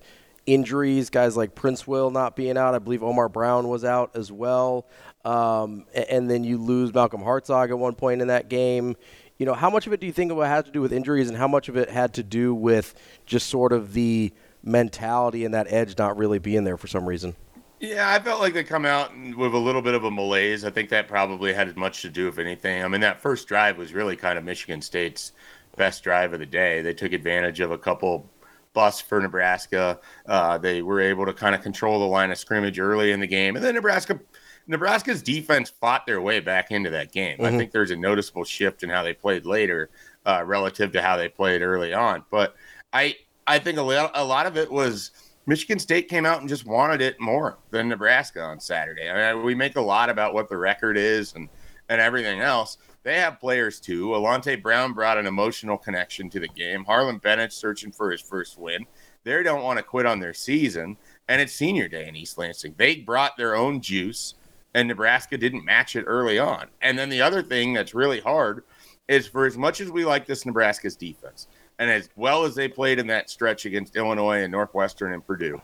injuries, 0.53 1.09
guys 1.09 1.37
like 1.37 1.55
Princewill 1.55 2.11
not 2.11 2.35
being 2.35 2.57
out. 2.57 2.75
I 2.75 2.79
believe 2.79 3.03
Omar 3.03 3.29
Brown 3.29 3.67
was 3.67 3.83
out 3.83 4.11
as 4.15 4.31
well. 4.31 4.87
Um, 5.23 5.85
and 5.93 6.29
then 6.29 6.43
you 6.43 6.57
lose 6.57 6.93
Malcolm 6.93 7.21
Hartzog 7.21 7.69
at 7.69 7.77
one 7.77 7.93
point 7.95 8.21
in 8.21 8.27
that 8.29 8.49
game 8.49 8.95
you 9.41 9.45
know, 9.47 9.55
how 9.55 9.71
much 9.71 9.87
of 9.87 9.93
it 9.93 9.99
do 9.99 10.05
you 10.05 10.13
think 10.13 10.31
it 10.31 10.37
had 10.37 10.65
to 10.65 10.71
do 10.71 10.81
with 10.81 10.93
injuries, 10.93 11.27
and 11.27 11.35
how 11.35 11.47
much 11.47 11.67
of 11.67 11.75
it 11.75 11.89
had 11.89 12.13
to 12.13 12.21
do 12.21 12.53
with 12.53 12.93
just 13.25 13.49
sort 13.49 13.73
of 13.73 13.93
the 13.93 14.31
mentality 14.61 15.45
and 15.45 15.55
that 15.55 15.65
edge 15.71 15.97
not 15.97 16.15
really 16.15 16.37
being 16.37 16.63
there 16.63 16.77
for 16.77 16.85
some 16.85 17.07
reason? 17.07 17.35
Yeah, 17.79 18.07
I 18.07 18.19
felt 18.19 18.39
like 18.39 18.53
they 18.53 18.63
come 18.63 18.85
out 18.85 19.11
with 19.35 19.55
a 19.55 19.57
little 19.57 19.81
bit 19.81 19.95
of 19.95 20.03
a 20.03 20.11
malaise. 20.11 20.63
I 20.63 20.69
think 20.69 20.89
that 20.89 21.07
probably 21.07 21.53
had 21.53 21.67
as 21.67 21.75
much 21.75 22.03
to 22.03 22.09
do 22.11 22.27
with 22.27 22.37
anything. 22.37 22.83
I 22.83 22.87
mean, 22.87 23.01
that 23.01 23.19
first 23.19 23.47
drive 23.47 23.79
was 23.79 23.95
really 23.95 24.15
kind 24.15 24.37
of 24.37 24.45
Michigan 24.45 24.79
State's 24.79 25.31
best 25.75 26.03
drive 26.03 26.33
of 26.33 26.39
the 26.39 26.45
day. 26.45 26.83
They 26.83 26.93
took 26.93 27.11
advantage 27.11 27.61
of 27.61 27.71
a 27.71 27.79
couple 27.79 28.29
busts 28.73 29.01
for 29.01 29.19
Nebraska. 29.21 29.99
Uh, 30.25 30.57
they 30.57 30.81
were 30.81 31.01
able 31.01 31.25
to 31.25 31.33
kind 31.33 31.55
of 31.55 31.61
control 31.61 31.99
the 31.99 32.05
line 32.05 32.31
of 32.31 32.37
scrimmage 32.37 32.79
early 32.79 33.11
in 33.11 33.19
the 33.19 33.27
game, 33.27 33.55
and 33.55 33.63
then 33.63 33.75
Nebraska 33.75 34.19
Nebraska's 34.67 35.21
defense 35.21 35.69
fought 35.69 36.05
their 36.05 36.21
way 36.21 36.39
back 36.39 36.71
into 36.71 36.89
that 36.91 37.11
game. 37.11 37.37
Mm-hmm. 37.37 37.55
I 37.55 37.57
think 37.57 37.71
there's 37.71 37.91
a 37.91 37.95
noticeable 37.95 38.43
shift 38.43 38.83
in 38.83 38.89
how 38.89 39.03
they 39.03 39.13
played 39.13 39.45
later 39.45 39.89
uh, 40.25 40.43
relative 40.45 40.91
to 40.93 41.01
how 41.01 41.17
they 41.17 41.27
played 41.27 41.61
early 41.61 41.93
on. 41.93 42.23
But 42.29 42.55
I 42.93 43.15
I 43.47 43.59
think 43.59 43.77
a 43.77 43.81
lot, 43.81 44.11
a 44.13 44.23
lot 44.23 44.45
of 44.45 44.57
it 44.57 44.71
was 44.71 45.11
Michigan 45.45 45.79
State 45.79 46.07
came 46.07 46.25
out 46.25 46.39
and 46.39 46.49
just 46.49 46.65
wanted 46.65 47.01
it 47.01 47.19
more 47.19 47.57
than 47.71 47.89
Nebraska 47.89 48.41
on 48.41 48.59
Saturday. 48.59 49.09
I 49.09 49.33
mean, 49.33 49.43
we 49.43 49.55
make 49.55 49.75
a 49.75 49.81
lot 49.81 50.09
about 50.09 50.33
what 50.33 50.49
the 50.49 50.57
record 50.57 50.97
is 50.97 51.33
and 51.33 51.49
and 51.89 51.99
everything 51.99 52.39
else. 52.39 52.77
They 53.03 53.15
have 53.15 53.39
players 53.39 53.79
too. 53.79 54.09
Alante 54.09 54.61
Brown 54.61 54.93
brought 54.93 55.17
an 55.17 55.25
emotional 55.25 55.77
connection 55.77 56.29
to 56.29 56.39
the 56.39 56.47
game. 56.47 56.83
Harlon 56.85 57.17
Barnett 57.17 57.51
searching 57.51 57.91
for 57.91 58.11
his 58.11 58.21
first 58.21 58.57
win. 58.57 58.85
They 59.23 59.41
don't 59.43 59.63
want 59.63 59.77
to 59.77 59.83
quit 59.83 60.05
on 60.05 60.19
their 60.19 60.33
season, 60.33 60.97
and 61.27 61.41
it's 61.41 61.53
senior 61.53 61.87
day 61.87 62.07
in 62.07 62.15
East 62.15 62.37
Lansing. 62.37 62.75
They 62.77 62.95
brought 62.95 63.37
their 63.37 63.55
own 63.55 63.81
juice 63.81 64.35
and 64.73 64.87
Nebraska 64.87 65.37
didn't 65.37 65.65
match 65.65 65.95
it 65.95 66.05
early 66.07 66.39
on. 66.39 66.67
And 66.81 66.97
then 66.97 67.09
the 67.09 67.21
other 67.21 67.41
thing 67.41 67.73
that's 67.73 67.93
really 67.93 68.19
hard 68.19 68.63
is 69.07 69.27
for 69.27 69.45
as 69.45 69.57
much 69.57 69.81
as 69.81 69.91
we 69.91 70.05
like 70.05 70.25
this 70.25 70.45
Nebraska's 70.45 70.95
defense, 70.95 71.47
and 71.79 71.89
as 71.89 72.09
well 72.15 72.45
as 72.45 72.55
they 72.55 72.67
played 72.67 72.99
in 72.99 73.07
that 73.07 73.29
stretch 73.29 73.65
against 73.65 73.95
Illinois 73.95 74.43
and 74.43 74.51
Northwestern 74.51 75.13
and 75.13 75.25
Purdue, 75.25 75.59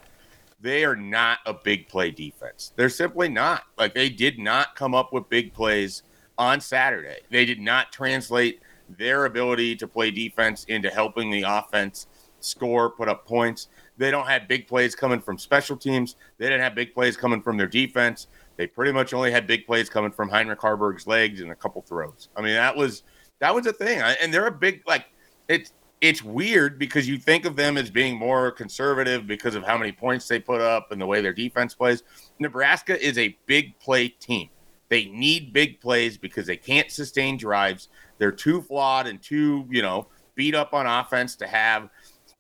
they 0.59 0.83
are 0.83 0.95
not 0.95 1.39
a 1.45 1.53
big 1.53 1.87
play 1.87 2.11
defense. 2.11 2.73
They're 2.75 2.89
simply 2.89 3.29
not. 3.29 3.63
Like 3.77 3.93
they 3.93 4.09
did 4.09 4.39
not 4.39 4.75
come 4.75 4.95
up 4.95 5.13
with 5.13 5.29
big 5.29 5.53
plays 5.53 6.03
on 6.37 6.61
Saturday. 6.61 7.19
They 7.29 7.45
did 7.45 7.59
not 7.59 7.91
translate 7.91 8.61
their 8.97 9.25
ability 9.25 9.75
to 9.77 9.87
play 9.87 10.11
defense 10.11 10.63
into 10.65 10.89
helping 10.89 11.29
the 11.29 11.43
offense 11.43 12.07
score, 12.39 12.89
put 12.89 13.09
up 13.09 13.25
points. 13.25 13.67
They 13.97 14.11
don't 14.11 14.27
have 14.27 14.47
big 14.47 14.67
plays 14.67 14.95
coming 14.95 15.19
from 15.19 15.37
special 15.37 15.75
teams. 15.75 16.15
They 16.37 16.45
didn't 16.45 16.61
have 16.61 16.75
big 16.75 16.93
plays 16.93 17.17
coming 17.17 17.41
from 17.41 17.57
their 17.57 17.67
defense. 17.67 18.27
They 18.55 18.67
pretty 18.67 18.91
much 18.91 19.13
only 19.13 19.31
had 19.31 19.47
big 19.47 19.65
plays 19.65 19.89
coming 19.89 20.11
from 20.11 20.29
Heinrich 20.29 20.59
Haarberg's 20.59 21.07
legs 21.07 21.41
and 21.41 21.51
a 21.51 21.55
couple 21.55 21.81
throws. 21.81 22.29
I 22.35 22.41
mean, 22.41 22.53
that 22.53 22.75
was 22.75 23.03
that 23.39 23.53
was 23.53 23.65
a 23.67 23.73
thing. 23.73 24.01
And 24.01 24.33
they're 24.33 24.47
a 24.47 24.51
big 24.51 24.81
like 24.87 25.05
it's 25.47 25.73
it's 26.01 26.23
weird 26.23 26.77
because 26.77 27.07
you 27.07 27.17
think 27.17 27.45
of 27.45 27.55
them 27.55 27.77
as 27.77 27.89
being 27.89 28.17
more 28.17 28.51
conservative 28.51 29.25
because 29.25 29.55
of 29.55 29.63
how 29.63 29.77
many 29.77 29.91
points 29.91 30.27
they 30.27 30.39
put 30.39 30.61
up 30.61 30.91
and 30.91 31.01
the 31.01 31.05
way 31.05 31.21
their 31.21 31.33
defense 31.33 31.73
plays. 31.73 32.03
Nebraska 32.39 33.03
is 33.03 33.17
a 33.17 33.35
big 33.47 33.77
play 33.79 34.09
team. 34.09 34.49
They 34.89 35.05
need 35.05 35.53
big 35.53 35.81
plays 35.81 36.17
because 36.17 36.47
they 36.47 36.57
can't 36.57 36.91
sustain 36.91 37.37
drives. 37.37 37.89
They're 38.17 38.31
too 38.31 38.61
flawed 38.61 39.07
and 39.07 39.21
too, 39.21 39.65
you 39.69 39.81
know, 39.81 40.07
beat 40.35 40.55
up 40.55 40.73
on 40.73 40.85
offense 40.85 41.35
to 41.37 41.47
have 41.47 41.89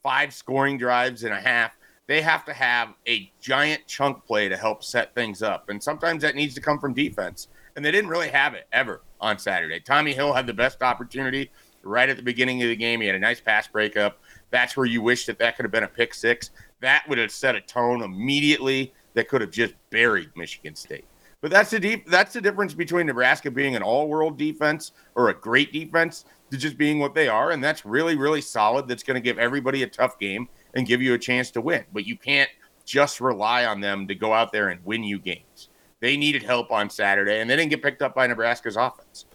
five 0.01 0.33
scoring 0.33 0.77
drives 0.77 1.23
and 1.23 1.33
a 1.33 1.41
half. 1.41 1.77
They 2.07 2.21
have 2.21 2.45
to 2.45 2.53
have 2.53 2.93
a 3.07 3.31
giant 3.41 3.85
chunk 3.85 4.25
play 4.25 4.47
to 4.47 4.55
help 4.55 4.83
set 4.83 5.13
things 5.13 5.41
up. 5.41 5.69
And 5.69 5.83
sometimes 5.83 6.21
that 6.21 6.35
needs 6.35 6.55
to 6.55 6.61
come 6.61 6.79
from 6.79 6.93
defense. 6.93 7.49
And 7.75 7.83
they 7.83 7.91
didn't 7.91 8.09
really 8.09 8.29
have 8.29 8.53
it 8.53 8.67
ever 8.71 9.01
on 9.19 9.37
Saturday. 9.37 9.79
Tommy 9.81 10.13
Hill 10.13 10.33
had 10.33 10.47
the 10.47 10.53
best 10.53 10.81
opportunity 10.81 11.51
right 11.83 12.09
at 12.09 12.17
the 12.17 12.23
beginning 12.23 12.61
of 12.63 12.69
the 12.69 12.75
game. 12.75 13.01
He 13.01 13.07
had 13.07 13.15
a 13.15 13.19
nice 13.19 13.41
pass 13.41 13.67
breakup. 13.67 14.19
That's 14.51 14.77
where 14.77 14.85
you 14.85 15.01
wish 15.01 15.25
that 15.25 15.39
that 15.39 15.57
could 15.57 15.65
have 15.65 15.71
been 15.71 15.83
a 15.83 15.87
pick 15.87 16.13
six. 16.13 16.51
That 16.79 17.03
would 17.09 17.17
have 17.17 17.31
set 17.31 17.55
a 17.55 17.61
tone 17.61 18.01
immediately 18.01 18.93
that 19.13 19.27
could 19.27 19.41
have 19.41 19.51
just 19.51 19.73
buried 19.89 20.29
Michigan 20.35 20.75
State. 20.75 21.05
But 21.41 21.51
that's 21.51 21.69
the 21.69 21.79
deep 21.79 22.09
that's 22.09 22.33
the 22.33 22.41
difference 22.41 22.73
between 22.73 23.07
Nebraska 23.07 23.51
being 23.51 23.75
an 23.75 23.83
all-world 23.83 24.37
defense 24.37 24.91
or 25.15 25.29
a 25.29 25.33
great 25.33 25.71
defense 25.71 26.25
to 26.49 26.57
just 26.57 26.77
being 26.77 26.99
what 26.99 27.13
they 27.13 27.27
are, 27.27 27.51
and 27.51 27.63
that's 27.63 27.85
really 27.85 28.15
really 28.15 28.41
solid. 28.41 28.87
That's 28.87 29.03
going 29.03 29.15
to 29.15 29.21
give 29.21 29.37
everybody 29.37 29.83
a 29.83 29.87
tough 29.87 30.17
game 30.17 30.49
and 30.73 30.87
give 30.87 31.01
you 31.01 31.13
a 31.13 31.19
chance 31.19 31.51
to 31.51 31.61
win. 31.61 31.85
But 31.93 32.07
you 32.07 32.17
can't 32.17 32.49
just 32.85 33.21
rely 33.21 33.65
on 33.65 33.81
them 33.81 34.07
to 34.07 34.15
go 34.15 34.33
out 34.33 34.51
there 34.51 34.69
and 34.69 34.83
win 34.85 35.03
you 35.03 35.19
games. 35.19 35.69
They 35.99 36.15
needed 36.17 36.43
help 36.43 36.71
on 36.71 36.89
Saturday, 36.89 37.39
and 37.39 37.49
they 37.49 37.55
didn't 37.55 37.71
get 37.71 37.83
picked 37.83 38.01
up 38.01 38.15
by 38.15 38.27
Nebraska's 38.27 38.77
offense. 38.77 39.25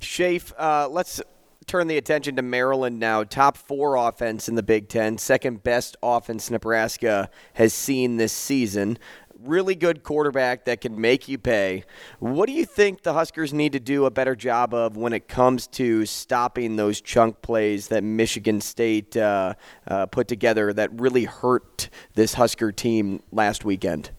Shafe, 0.00 0.52
uh, 0.58 0.88
let's 0.88 1.22
turn 1.66 1.86
the 1.86 1.96
attention 1.96 2.36
to 2.36 2.42
Maryland 2.42 2.98
now. 2.98 3.24
Top 3.24 3.56
four 3.56 3.96
offense 3.96 4.48
in 4.48 4.54
the 4.54 4.62
Big 4.62 4.88
Ten, 4.88 5.18
second 5.18 5.62
best 5.62 5.96
offense 6.02 6.50
Nebraska 6.50 7.30
has 7.54 7.72
seen 7.72 8.16
this 8.16 8.32
season 8.32 8.98
really 9.42 9.74
good 9.74 10.02
quarterback 10.02 10.64
that 10.64 10.80
can 10.80 11.00
make 11.00 11.28
you 11.28 11.38
pay. 11.38 11.84
What 12.18 12.46
do 12.46 12.52
you 12.52 12.64
think 12.64 13.02
the 13.02 13.12
Huskers 13.12 13.52
need 13.52 13.72
to 13.72 13.80
do 13.80 14.06
a 14.06 14.10
better 14.10 14.34
job 14.34 14.74
of 14.74 14.96
when 14.96 15.12
it 15.12 15.28
comes 15.28 15.66
to 15.68 16.06
stopping 16.06 16.76
those 16.76 17.00
chunk 17.00 17.42
plays 17.42 17.88
that 17.88 18.04
Michigan 18.04 18.60
State 18.60 19.16
uh, 19.16 19.54
uh, 19.86 20.06
put 20.06 20.28
together 20.28 20.72
that 20.72 20.90
really 21.00 21.24
hurt 21.24 21.88
this 22.14 22.34
Husker 22.34 22.72
team 22.72 23.22
last 23.32 23.64
weekend? 23.64 24.10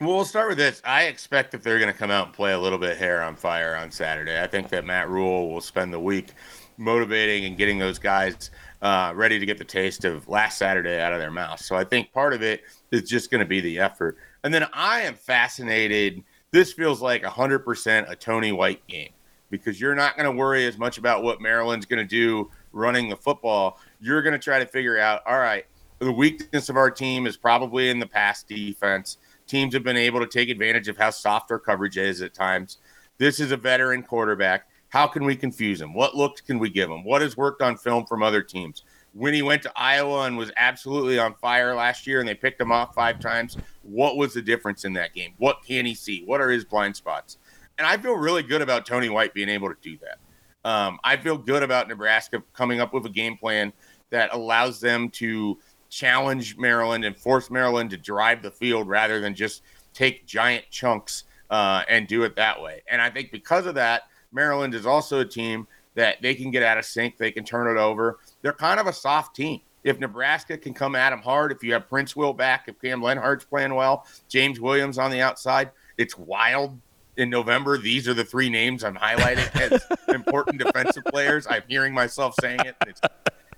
Well, 0.00 0.16
we'll 0.16 0.24
start 0.26 0.48
with 0.48 0.58
this. 0.58 0.82
I 0.84 1.04
expect 1.04 1.52
that 1.52 1.62
they're 1.62 1.78
going 1.78 1.92
to 1.92 1.98
come 1.98 2.10
out 2.10 2.26
and 2.26 2.34
play 2.34 2.52
a 2.52 2.58
little 2.58 2.78
bit 2.78 2.98
hair 2.98 3.22
on 3.22 3.34
fire 3.34 3.74
on 3.74 3.90
Saturday. 3.90 4.38
I 4.38 4.46
think 4.46 4.68
that 4.68 4.84
Matt 4.84 5.08
Rhule 5.08 5.48
will 5.48 5.62
spend 5.62 5.90
the 5.90 6.00
week 6.00 6.34
motivating 6.76 7.46
and 7.46 7.56
getting 7.56 7.78
those 7.78 7.98
guys 7.98 8.50
uh, 8.82 9.12
ready 9.16 9.38
to 9.38 9.46
get 9.46 9.56
the 9.56 9.64
taste 9.64 10.04
of 10.04 10.28
last 10.28 10.58
Saturday 10.58 11.00
out 11.00 11.14
of 11.14 11.18
their 11.18 11.30
mouth. 11.30 11.60
So 11.60 11.76
I 11.76 11.84
think 11.84 12.12
part 12.12 12.34
of 12.34 12.42
it 12.42 12.62
is 12.90 13.08
just 13.08 13.30
going 13.30 13.40
to 13.40 13.46
be 13.46 13.60
the 13.60 13.78
effort. 13.78 14.18
And 14.46 14.54
then 14.54 14.68
I 14.72 15.00
am 15.00 15.16
fascinated. 15.16 16.22
This 16.52 16.72
feels 16.72 17.02
like 17.02 17.24
100% 17.24 18.08
a 18.08 18.14
Tony 18.14 18.52
White 18.52 18.86
game 18.86 19.10
because 19.50 19.80
you're 19.80 19.96
not 19.96 20.16
going 20.16 20.30
to 20.30 20.30
worry 20.30 20.66
as 20.66 20.78
much 20.78 20.98
about 20.98 21.24
what 21.24 21.40
Maryland's 21.40 21.84
going 21.84 21.98
to 21.98 22.08
do 22.08 22.48
running 22.70 23.08
the 23.08 23.16
football. 23.16 23.80
You're 24.00 24.22
going 24.22 24.34
to 24.34 24.38
try 24.38 24.60
to 24.60 24.66
figure 24.66 25.00
out, 25.00 25.22
all 25.26 25.40
right, 25.40 25.66
the 25.98 26.12
weakness 26.12 26.68
of 26.68 26.76
our 26.76 26.92
team 26.92 27.26
is 27.26 27.36
probably 27.36 27.90
in 27.90 27.98
the 27.98 28.06
pass 28.06 28.44
defense. 28.44 29.18
Teams 29.48 29.74
have 29.74 29.82
been 29.82 29.96
able 29.96 30.20
to 30.20 30.28
take 30.28 30.48
advantage 30.48 30.86
of 30.86 30.96
how 30.96 31.10
soft 31.10 31.50
our 31.50 31.58
coverage 31.58 31.98
is 31.98 32.22
at 32.22 32.32
times. 32.32 32.78
This 33.18 33.40
is 33.40 33.50
a 33.50 33.56
veteran 33.56 34.04
quarterback. 34.04 34.68
How 34.90 35.08
can 35.08 35.24
we 35.24 35.34
confuse 35.34 35.80
him? 35.80 35.92
What 35.92 36.14
looks 36.14 36.40
can 36.40 36.60
we 36.60 36.70
give 36.70 36.88
him? 36.88 37.02
What 37.02 37.20
has 37.20 37.36
worked 37.36 37.62
on 37.62 37.76
film 37.76 38.06
from 38.06 38.22
other 38.22 38.42
teams? 38.42 38.84
When 39.16 39.32
he 39.32 39.40
went 39.40 39.62
to 39.62 39.72
Iowa 39.74 40.26
and 40.26 40.36
was 40.36 40.52
absolutely 40.58 41.18
on 41.18 41.34
fire 41.36 41.74
last 41.74 42.06
year 42.06 42.20
and 42.20 42.28
they 42.28 42.34
picked 42.34 42.60
him 42.60 42.70
off 42.70 42.94
five 42.94 43.18
times, 43.18 43.56
what 43.82 44.18
was 44.18 44.34
the 44.34 44.42
difference 44.42 44.84
in 44.84 44.92
that 44.92 45.14
game? 45.14 45.32
What 45.38 45.64
can 45.66 45.86
he 45.86 45.94
see? 45.94 46.22
What 46.24 46.40
are 46.40 46.50
his 46.50 46.66
blind 46.66 46.96
spots? 46.96 47.38
And 47.78 47.86
I 47.86 47.96
feel 47.96 48.14
really 48.14 48.42
good 48.42 48.60
about 48.60 48.84
Tony 48.84 49.08
White 49.08 49.32
being 49.32 49.48
able 49.48 49.68
to 49.68 49.76
do 49.80 49.96
that. 49.98 50.68
Um, 50.68 50.98
I 51.02 51.16
feel 51.16 51.38
good 51.38 51.62
about 51.62 51.88
Nebraska 51.88 52.42
coming 52.52 52.80
up 52.80 52.92
with 52.92 53.06
a 53.06 53.10
game 53.10 53.38
plan 53.38 53.72
that 54.10 54.34
allows 54.34 54.80
them 54.80 55.08
to 55.10 55.58
challenge 55.88 56.58
Maryland 56.58 57.04
and 57.04 57.16
force 57.16 57.50
Maryland 57.50 57.90
to 57.90 57.96
drive 57.96 58.42
the 58.42 58.50
field 58.50 58.86
rather 58.86 59.20
than 59.20 59.34
just 59.34 59.62
take 59.94 60.26
giant 60.26 60.64
chunks 60.70 61.24
uh, 61.48 61.82
and 61.88 62.06
do 62.06 62.24
it 62.24 62.36
that 62.36 62.60
way. 62.60 62.82
And 62.90 63.00
I 63.00 63.08
think 63.08 63.32
because 63.32 63.64
of 63.64 63.76
that, 63.76 64.02
Maryland 64.30 64.74
is 64.74 64.84
also 64.84 65.20
a 65.20 65.24
team 65.24 65.66
that 65.94 66.20
they 66.20 66.34
can 66.34 66.50
get 66.50 66.62
out 66.62 66.76
of 66.76 66.84
sync, 66.84 67.16
they 67.16 67.30
can 67.30 67.44
turn 67.44 67.74
it 67.74 67.80
over 67.80 68.18
they're 68.42 68.52
kind 68.52 68.80
of 68.80 68.86
a 68.86 68.92
soft 68.92 69.36
team. 69.36 69.60
If 69.84 70.00
Nebraska 70.00 70.58
can 70.58 70.74
come 70.74 70.96
at 70.96 71.10
them 71.10 71.20
hard, 71.20 71.52
if 71.52 71.62
you 71.62 71.72
have 71.72 71.88
Princewill 71.88 72.36
back, 72.36 72.64
if 72.66 72.80
Cam 72.80 73.00
Lenhardt's 73.00 73.44
playing 73.44 73.74
well, 73.74 74.04
James 74.28 74.60
Williams 74.60 74.98
on 74.98 75.10
the 75.10 75.20
outside, 75.20 75.70
it's 75.96 76.18
wild. 76.18 76.78
In 77.16 77.30
November, 77.30 77.78
these 77.78 78.06
are 78.08 78.12
the 78.12 78.24
three 78.24 78.50
names 78.50 78.84
I'm 78.84 78.96
highlighting 78.96 79.48
as 79.58 79.82
important 80.14 80.58
defensive 80.58 81.04
players. 81.06 81.46
I'm 81.48 81.62
hearing 81.66 81.94
myself 81.94 82.34
saying 82.40 82.60
it. 82.60 82.76
It's, 82.86 83.00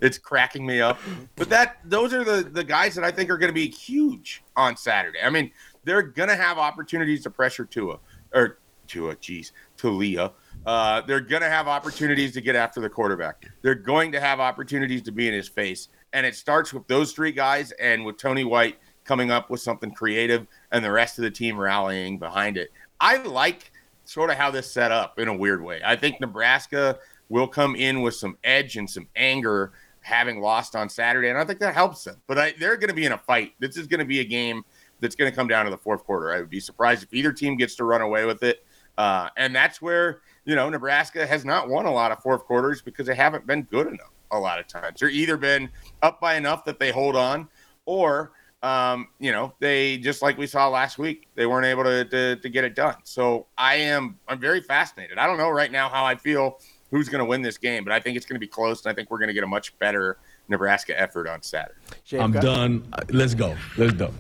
it's 0.00 0.18
cracking 0.18 0.64
me 0.64 0.80
up. 0.80 0.98
But 1.34 1.48
that 1.48 1.78
those 1.84 2.14
are 2.14 2.22
the 2.22 2.48
the 2.48 2.62
guys 2.62 2.94
that 2.94 3.04
I 3.04 3.10
think 3.10 3.30
are 3.30 3.38
going 3.38 3.50
to 3.50 3.54
be 3.54 3.68
huge 3.68 4.44
on 4.54 4.76
Saturday. 4.76 5.18
I 5.24 5.30
mean, 5.30 5.50
they're 5.84 6.02
going 6.02 6.28
to 6.28 6.36
have 6.36 6.58
opportunities 6.58 7.22
to 7.24 7.30
pressure 7.30 7.64
Tua 7.64 7.98
or 8.32 8.58
Tua, 8.86 9.16
geez, 9.16 9.52
Taulia. 9.76 10.32
Uh, 10.66 11.00
they're 11.02 11.20
going 11.20 11.42
to 11.42 11.48
have 11.48 11.66
opportunities 11.68 12.32
to 12.32 12.40
get 12.40 12.54
after 12.54 12.80
the 12.80 12.90
quarterback. 12.90 13.46
They're 13.62 13.74
going 13.74 14.12
to 14.12 14.20
have 14.20 14.40
opportunities 14.40 15.02
to 15.02 15.12
be 15.12 15.26
in 15.26 15.34
his 15.34 15.48
face. 15.48 15.88
And 16.12 16.26
it 16.26 16.34
starts 16.34 16.72
with 16.72 16.86
those 16.88 17.12
three 17.12 17.32
guys 17.32 17.72
and 17.72 18.04
with 18.04 18.18
Tony 18.18 18.44
White 18.44 18.78
coming 19.04 19.30
up 19.30 19.48
with 19.48 19.60
something 19.60 19.90
creative 19.90 20.46
and 20.70 20.84
the 20.84 20.90
rest 20.90 21.18
of 21.18 21.22
the 21.22 21.30
team 21.30 21.58
rallying 21.58 22.18
behind 22.18 22.56
it. 22.56 22.70
I 23.00 23.16
like 23.18 23.72
sort 24.04 24.30
of 24.30 24.36
how 24.36 24.50
this 24.50 24.70
set 24.70 24.92
up 24.92 25.18
in 25.18 25.28
a 25.28 25.34
weird 25.34 25.62
way. 25.62 25.80
I 25.84 25.96
think 25.96 26.20
Nebraska 26.20 26.98
will 27.28 27.48
come 27.48 27.74
in 27.76 28.02
with 28.02 28.14
some 28.14 28.36
edge 28.44 28.76
and 28.76 28.88
some 28.88 29.06
anger 29.16 29.72
having 30.00 30.40
lost 30.40 30.74
on 30.74 30.88
Saturday, 30.88 31.28
and 31.28 31.38
I 31.38 31.44
think 31.44 31.60
that 31.60 31.74
helps 31.74 32.04
them. 32.04 32.16
But 32.26 32.38
I, 32.38 32.54
they're 32.58 32.76
going 32.76 32.88
to 32.88 32.94
be 32.94 33.04
in 33.04 33.12
a 33.12 33.18
fight. 33.18 33.52
This 33.58 33.76
is 33.76 33.86
going 33.86 34.00
to 34.00 34.06
be 34.06 34.20
a 34.20 34.24
game 34.24 34.64
that's 35.00 35.14
going 35.14 35.30
to 35.30 35.36
come 35.36 35.48
down 35.48 35.64
to 35.66 35.70
the 35.70 35.78
fourth 35.78 36.04
quarter. 36.04 36.32
I 36.32 36.40
would 36.40 36.50
be 36.50 36.60
surprised 36.60 37.02
if 37.02 37.12
either 37.12 37.32
team 37.32 37.56
gets 37.56 37.76
to 37.76 37.84
run 37.84 38.00
away 38.00 38.24
with 38.24 38.42
it. 38.42 38.64
Uh, 38.96 39.28
and 39.36 39.54
that's 39.54 39.80
where 39.80 40.22
you 40.48 40.54
know, 40.54 40.70
Nebraska 40.70 41.26
has 41.26 41.44
not 41.44 41.68
won 41.68 41.84
a 41.84 41.92
lot 41.92 42.10
of 42.10 42.22
fourth 42.22 42.46
quarters 42.46 42.80
because 42.80 43.06
they 43.06 43.14
haven't 43.14 43.46
been 43.46 43.64
good 43.64 43.86
enough 43.86 44.12
a 44.30 44.38
lot 44.38 44.58
of 44.58 44.66
times. 44.66 44.98
They're 44.98 45.10
either 45.10 45.36
been 45.36 45.68
up 46.00 46.22
by 46.22 46.36
enough 46.36 46.64
that 46.64 46.78
they 46.78 46.90
hold 46.90 47.16
on, 47.16 47.48
or 47.84 48.32
um, 48.62 49.08
you 49.18 49.30
know, 49.30 49.52
they 49.60 49.98
just 49.98 50.22
like 50.22 50.38
we 50.38 50.46
saw 50.46 50.70
last 50.70 50.96
week, 50.96 51.28
they 51.34 51.44
weren't 51.44 51.66
able 51.66 51.84
to, 51.84 52.02
to, 52.06 52.36
to 52.36 52.48
get 52.48 52.64
it 52.64 52.74
done. 52.74 52.94
So 53.04 53.46
I 53.58 53.74
am 53.74 54.18
I'm 54.26 54.40
very 54.40 54.62
fascinated. 54.62 55.18
I 55.18 55.26
don't 55.26 55.36
know 55.36 55.50
right 55.50 55.70
now 55.70 55.90
how 55.90 56.06
I 56.06 56.14
feel 56.14 56.58
who's 56.90 57.10
going 57.10 57.18
to 57.18 57.26
win 57.26 57.42
this 57.42 57.58
game, 57.58 57.84
but 57.84 57.92
I 57.92 58.00
think 58.00 58.16
it's 58.16 58.24
going 58.24 58.36
to 58.36 58.40
be 58.40 58.48
close, 58.48 58.82
and 58.86 58.90
I 58.90 58.94
think 58.94 59.10
we're 59.10 59.18
going 59.18 59.28
to 59.28 59.34
get 59.34 59.44
a 59.44 59.48
much 59.48 59.78
better 59.78 60.16
Nebraska 60.48 60.98
effort 60.98 61.28
on 61.28 61.42
Saturday. 61.42 61.78
I'm 62.18 62.32
done. 62.32 62.90
Let's 63.10 63.34
go. 63.34 63.54
Let's 63.76 63.92
go. 63.92 64.14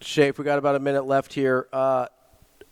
Shafe, 0.00 0.38
we 0.38 0.46
got 0.46 0.58
about 0.58 0.76
a 0.76 0.80
minute 0.80 1.04
left 1.04 1.34
here. 1.34 1.68
Uh, 1.74 2.06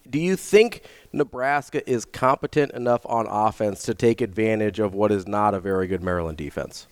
do 0.08 0.18
you 0.18 0.36
think 0.36 0.82
Nebraska 1.12 1.88
is 1.88 2.04
competent 2.04 2.72
enough 2.72 3.04
on 3.06 3.26
offense 3.28 3.82
to 3.84 3.94
take 3.94 4.20
advantage 4.20 4.78
of 4.78 4.94
what 4.94 5.12
is 5.12 5.26
not 5.26 5.54
a 5.54 5.60
very 5.60 5.86
good 5.86 6.02
Maryland 6.02 6.38
defense? 6.38 6.86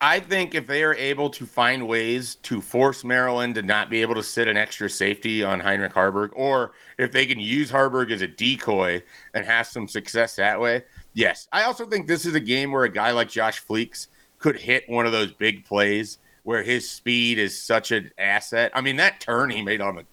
I 0.00 0.20
think 0.20 0.54
if 0.54 0.68
they 0.68 0.84
are 0.84 0.94
able 0.94 1.28
to 1.30 1.44
find 1.44 1.88
ways 1.88 2.36
to 2.44 2.60
force 2.60 3.02
Maryland 3.02 3.56
to 3.56 3.62
not 3.62 3.90
be 3.90 4.00
able 4.00 4.14
to 4.14 4.22
sit 4.22 4.46
an 4.46 4.56
extra 4.56 4.88
safety 4.88 5.42
on 5.42 5.58
Heinrich 5.58 5.92
Haarberg, 5.92 6.30
or 6.34 6.72
if 6.98 7.10
they 7.10 7.26
can 7.26 7.40
use 7.40 7.72
Haarberg 7.72 8.12
as 8.12 8.22
a 8.22 8.28
decoy 8.28 9.02
and 9.34 9.44
have 9.44 9.66
some 9.66 9.88
success 9.88 10.36
that 10.36 10.60
way, 10.60 10.84
yes. 11.14 11.48
I 11.52 11.64
also 11.64 11.84
think 11.84 12.06
this 12.06 12.26
is 12.26 12.36
a 12.36 12.40
game 12.40 12.70
where 12.70 12.84
a 12.84 12.92
guy 12.92 13.10
like 13.10 13.28
Josh 13.28 13.64
Fleeks 13.64 14.06
could 14.38 14.60
hit 14.60 14.88
one 14.88 15.04
of 15.04 15.10
those 15.10 15.32
big 15.32 15.64
plays 15.64 16.18
where 16.44 16.62
his 16.62 16.88
speed 16.88 17.38
is 17.38 17.60
such 17.60 17.90
an 17.90 18.12
asset. 18.16 18.70
I 18.74 18.80
mean, 18.80 18.96
that 18.96 19.20
turn 19.20 19.50
he 19.50 19.62
made 19.62 19.80
on 19.80 19.96
the 19.96 20.04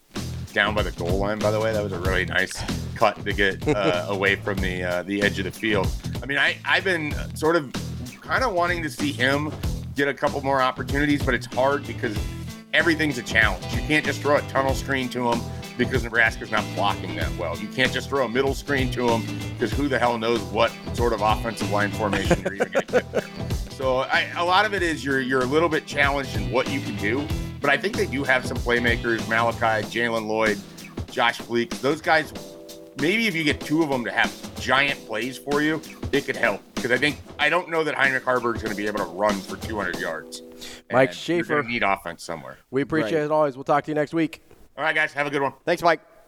down 0.56 0.74
by 0.74 0.82
the 0.82 0.92
goal 0.94 1.20
line. 1.20 1.38
By 1.38 1.52
the 1.52 1.60
way, 1.60 1.74
that 1.74 1.84
was 1.84 1.92
a 1.92 2.00
really 2.00 2.26
nice 2.26 2.54
cut 2.96 3.24
to 3.24 3.34
get 3.34 3.68
uh, 3.76 4.08
away 4.10 4.38
from 4.38 4.58
the 4.58 4.84
uh, 4.84 5.04
the 5.04 5.22
edge 5.22 5.38
of 5.38 5.46
the 5.46 5.52
field. 5.52 5.88
I 6.24 6.26
mean, 6.26 6.40
I 6.40 6.58
I've 6.66 6.86
been 6.86 7.14
sort 7.36 7.56
of 7.58 7.72
kind 8.22 8.44
of 8.44 8.54
wanting 8.54 8.82
to 8.82 8.90
see 8.90 9.12
him 9.12 9.54
get 9.96 10.08
a 10.08 10.14
couple 10.14 10.42
more 10.42 10.62
opportunities, 10.62 11.24
but 11.24 11.36
it's 11.36 11.46
hard 11.46 11.86
because 11.86 12.18
everything's 12.74 13.18
a 13.18 13.24
challenge. 13.24 13.66
You 13.74 13.82
can't 13.82 14.04
just 14.04 14.22
throw 14.22 14.38
a 14.38 14.42
tunnel 14.44 14.74
screen 14.74 15.10
to 15.10 15.32
him 15.32 15.42
because 15.78 16.04
Nebraska's 16.04 16.52
not 16.52 16.64
blocking 16.74 17.16
that 17.18 17.36
well. 17.38 17.58
You 17.58 17.68
can't 17.68 17.92
just 17.92 18.08
throw 18.08 18.26
a 18.26 18.30
middle 18.30 18.54
screen 18.54 18.90
to 18.92 19.10
him 19.10 19.24
because 19.54 19.74
who 19.74 19.90
the 19.90 20.00
hell 20.00 20.18
knows 20.18 20.42
what 20.42 20.72
sort 20.94 21.12
of 21.12 21.22
offensive 21.22 21.70
line 21.70 21.92
formation 21.92 22.42
you're 22.42 22.56
even 22.56 22.72
going 22.72 22.86
to 22.88 22.92
get 22.94 23.12
there. 23.12 23.24
So 23.76 24.00
I, 24.00 24.32
a 24.38 24.46
lot 24.46 24.66
of 24.66 24.74
it 24.74 24.82
is 24.82 25.04
you're 25.04 25.20
you're 25.20 25.42
a 25.42 25.46
little 25.46 25.68
bit 25.68 25.86
challenged 25.86 26.38
in 26.38 26.50
what 26.50 26.72
you 26.72 26.80
can 26.80 26.96
do, 26.96 27.28
but 27.66 27.74
I 27.74 27.78
think 27.78 27.98
they 27.98 28.06
do 28.06 28.24
have 28.24 28.46
some 28.46 28.58
playmakers: 28.58 29.28
Malachi, 29.28 29.88
Jaylen 29.88 30.28
Lloyd, 30.28 30.60
Josh 31.10 31.40
Fleeks. 31.40 31.82
Those 31.82 32.00
guys. 32.00 32.32
Maybe 33.02 33.28
if 33.28 33.36
you 33.36 33.44
get 33.44 33.60
two 33.60 33.82
of 33.84 33.90
them 33.90 34.06
to 34.06 34.12
have 34.12 34.32
giant 34.62 35.04
plays 35.06 35.38
for 35.38 35.62
you, 35.62 35.82
it 36.14 36.26
could 36.26 36.36
help. 36.38 36.62
Because 36.76 36.92
I 36.92 36.98
think 36.98 37.18
I 37.40 37.50
don't 37.50 37.70
know 37.70 37.84
that 37.84 37.96
Heinrich 37.96 38.24
Haarberg 38.24 38.56
is 38.58 38.62
going 38.62 38.74
to 38.74 38.78
be 38.78 38.86
able 38.88 39.00
to 39.00 39.06
run 39.06 39.34
for 39.42 39.58
200 39.58 40.00
yards. 40.00 40.44
Mike 40.92 41.12
Schaefer. 41.12 41.54
you're 41.56 41.64
need 41.64 41.84
offense 41.84 42.24
somewhere. 42.24 42.58
We 42.70 42.84
appreciate 42.84 43.18
Right. 43.18 43.26
it 43.26 43.32
always. 43.32 43.58
We'll 43.58 43.64
talk 43.66 43.84
to 43.86 43.92
you 43.92 43.96
next 43.96 44.14
week. 44.14 44.44
All 44.78 44.84
right, 44.84 44.96
guys, 44.96 45.12
have 45.14 45.26
a 45.28 45.30
good 45.30 45.42
one. 45.42 45.54
Thanks, 45.66 45.82
Mike. 45.82 46.02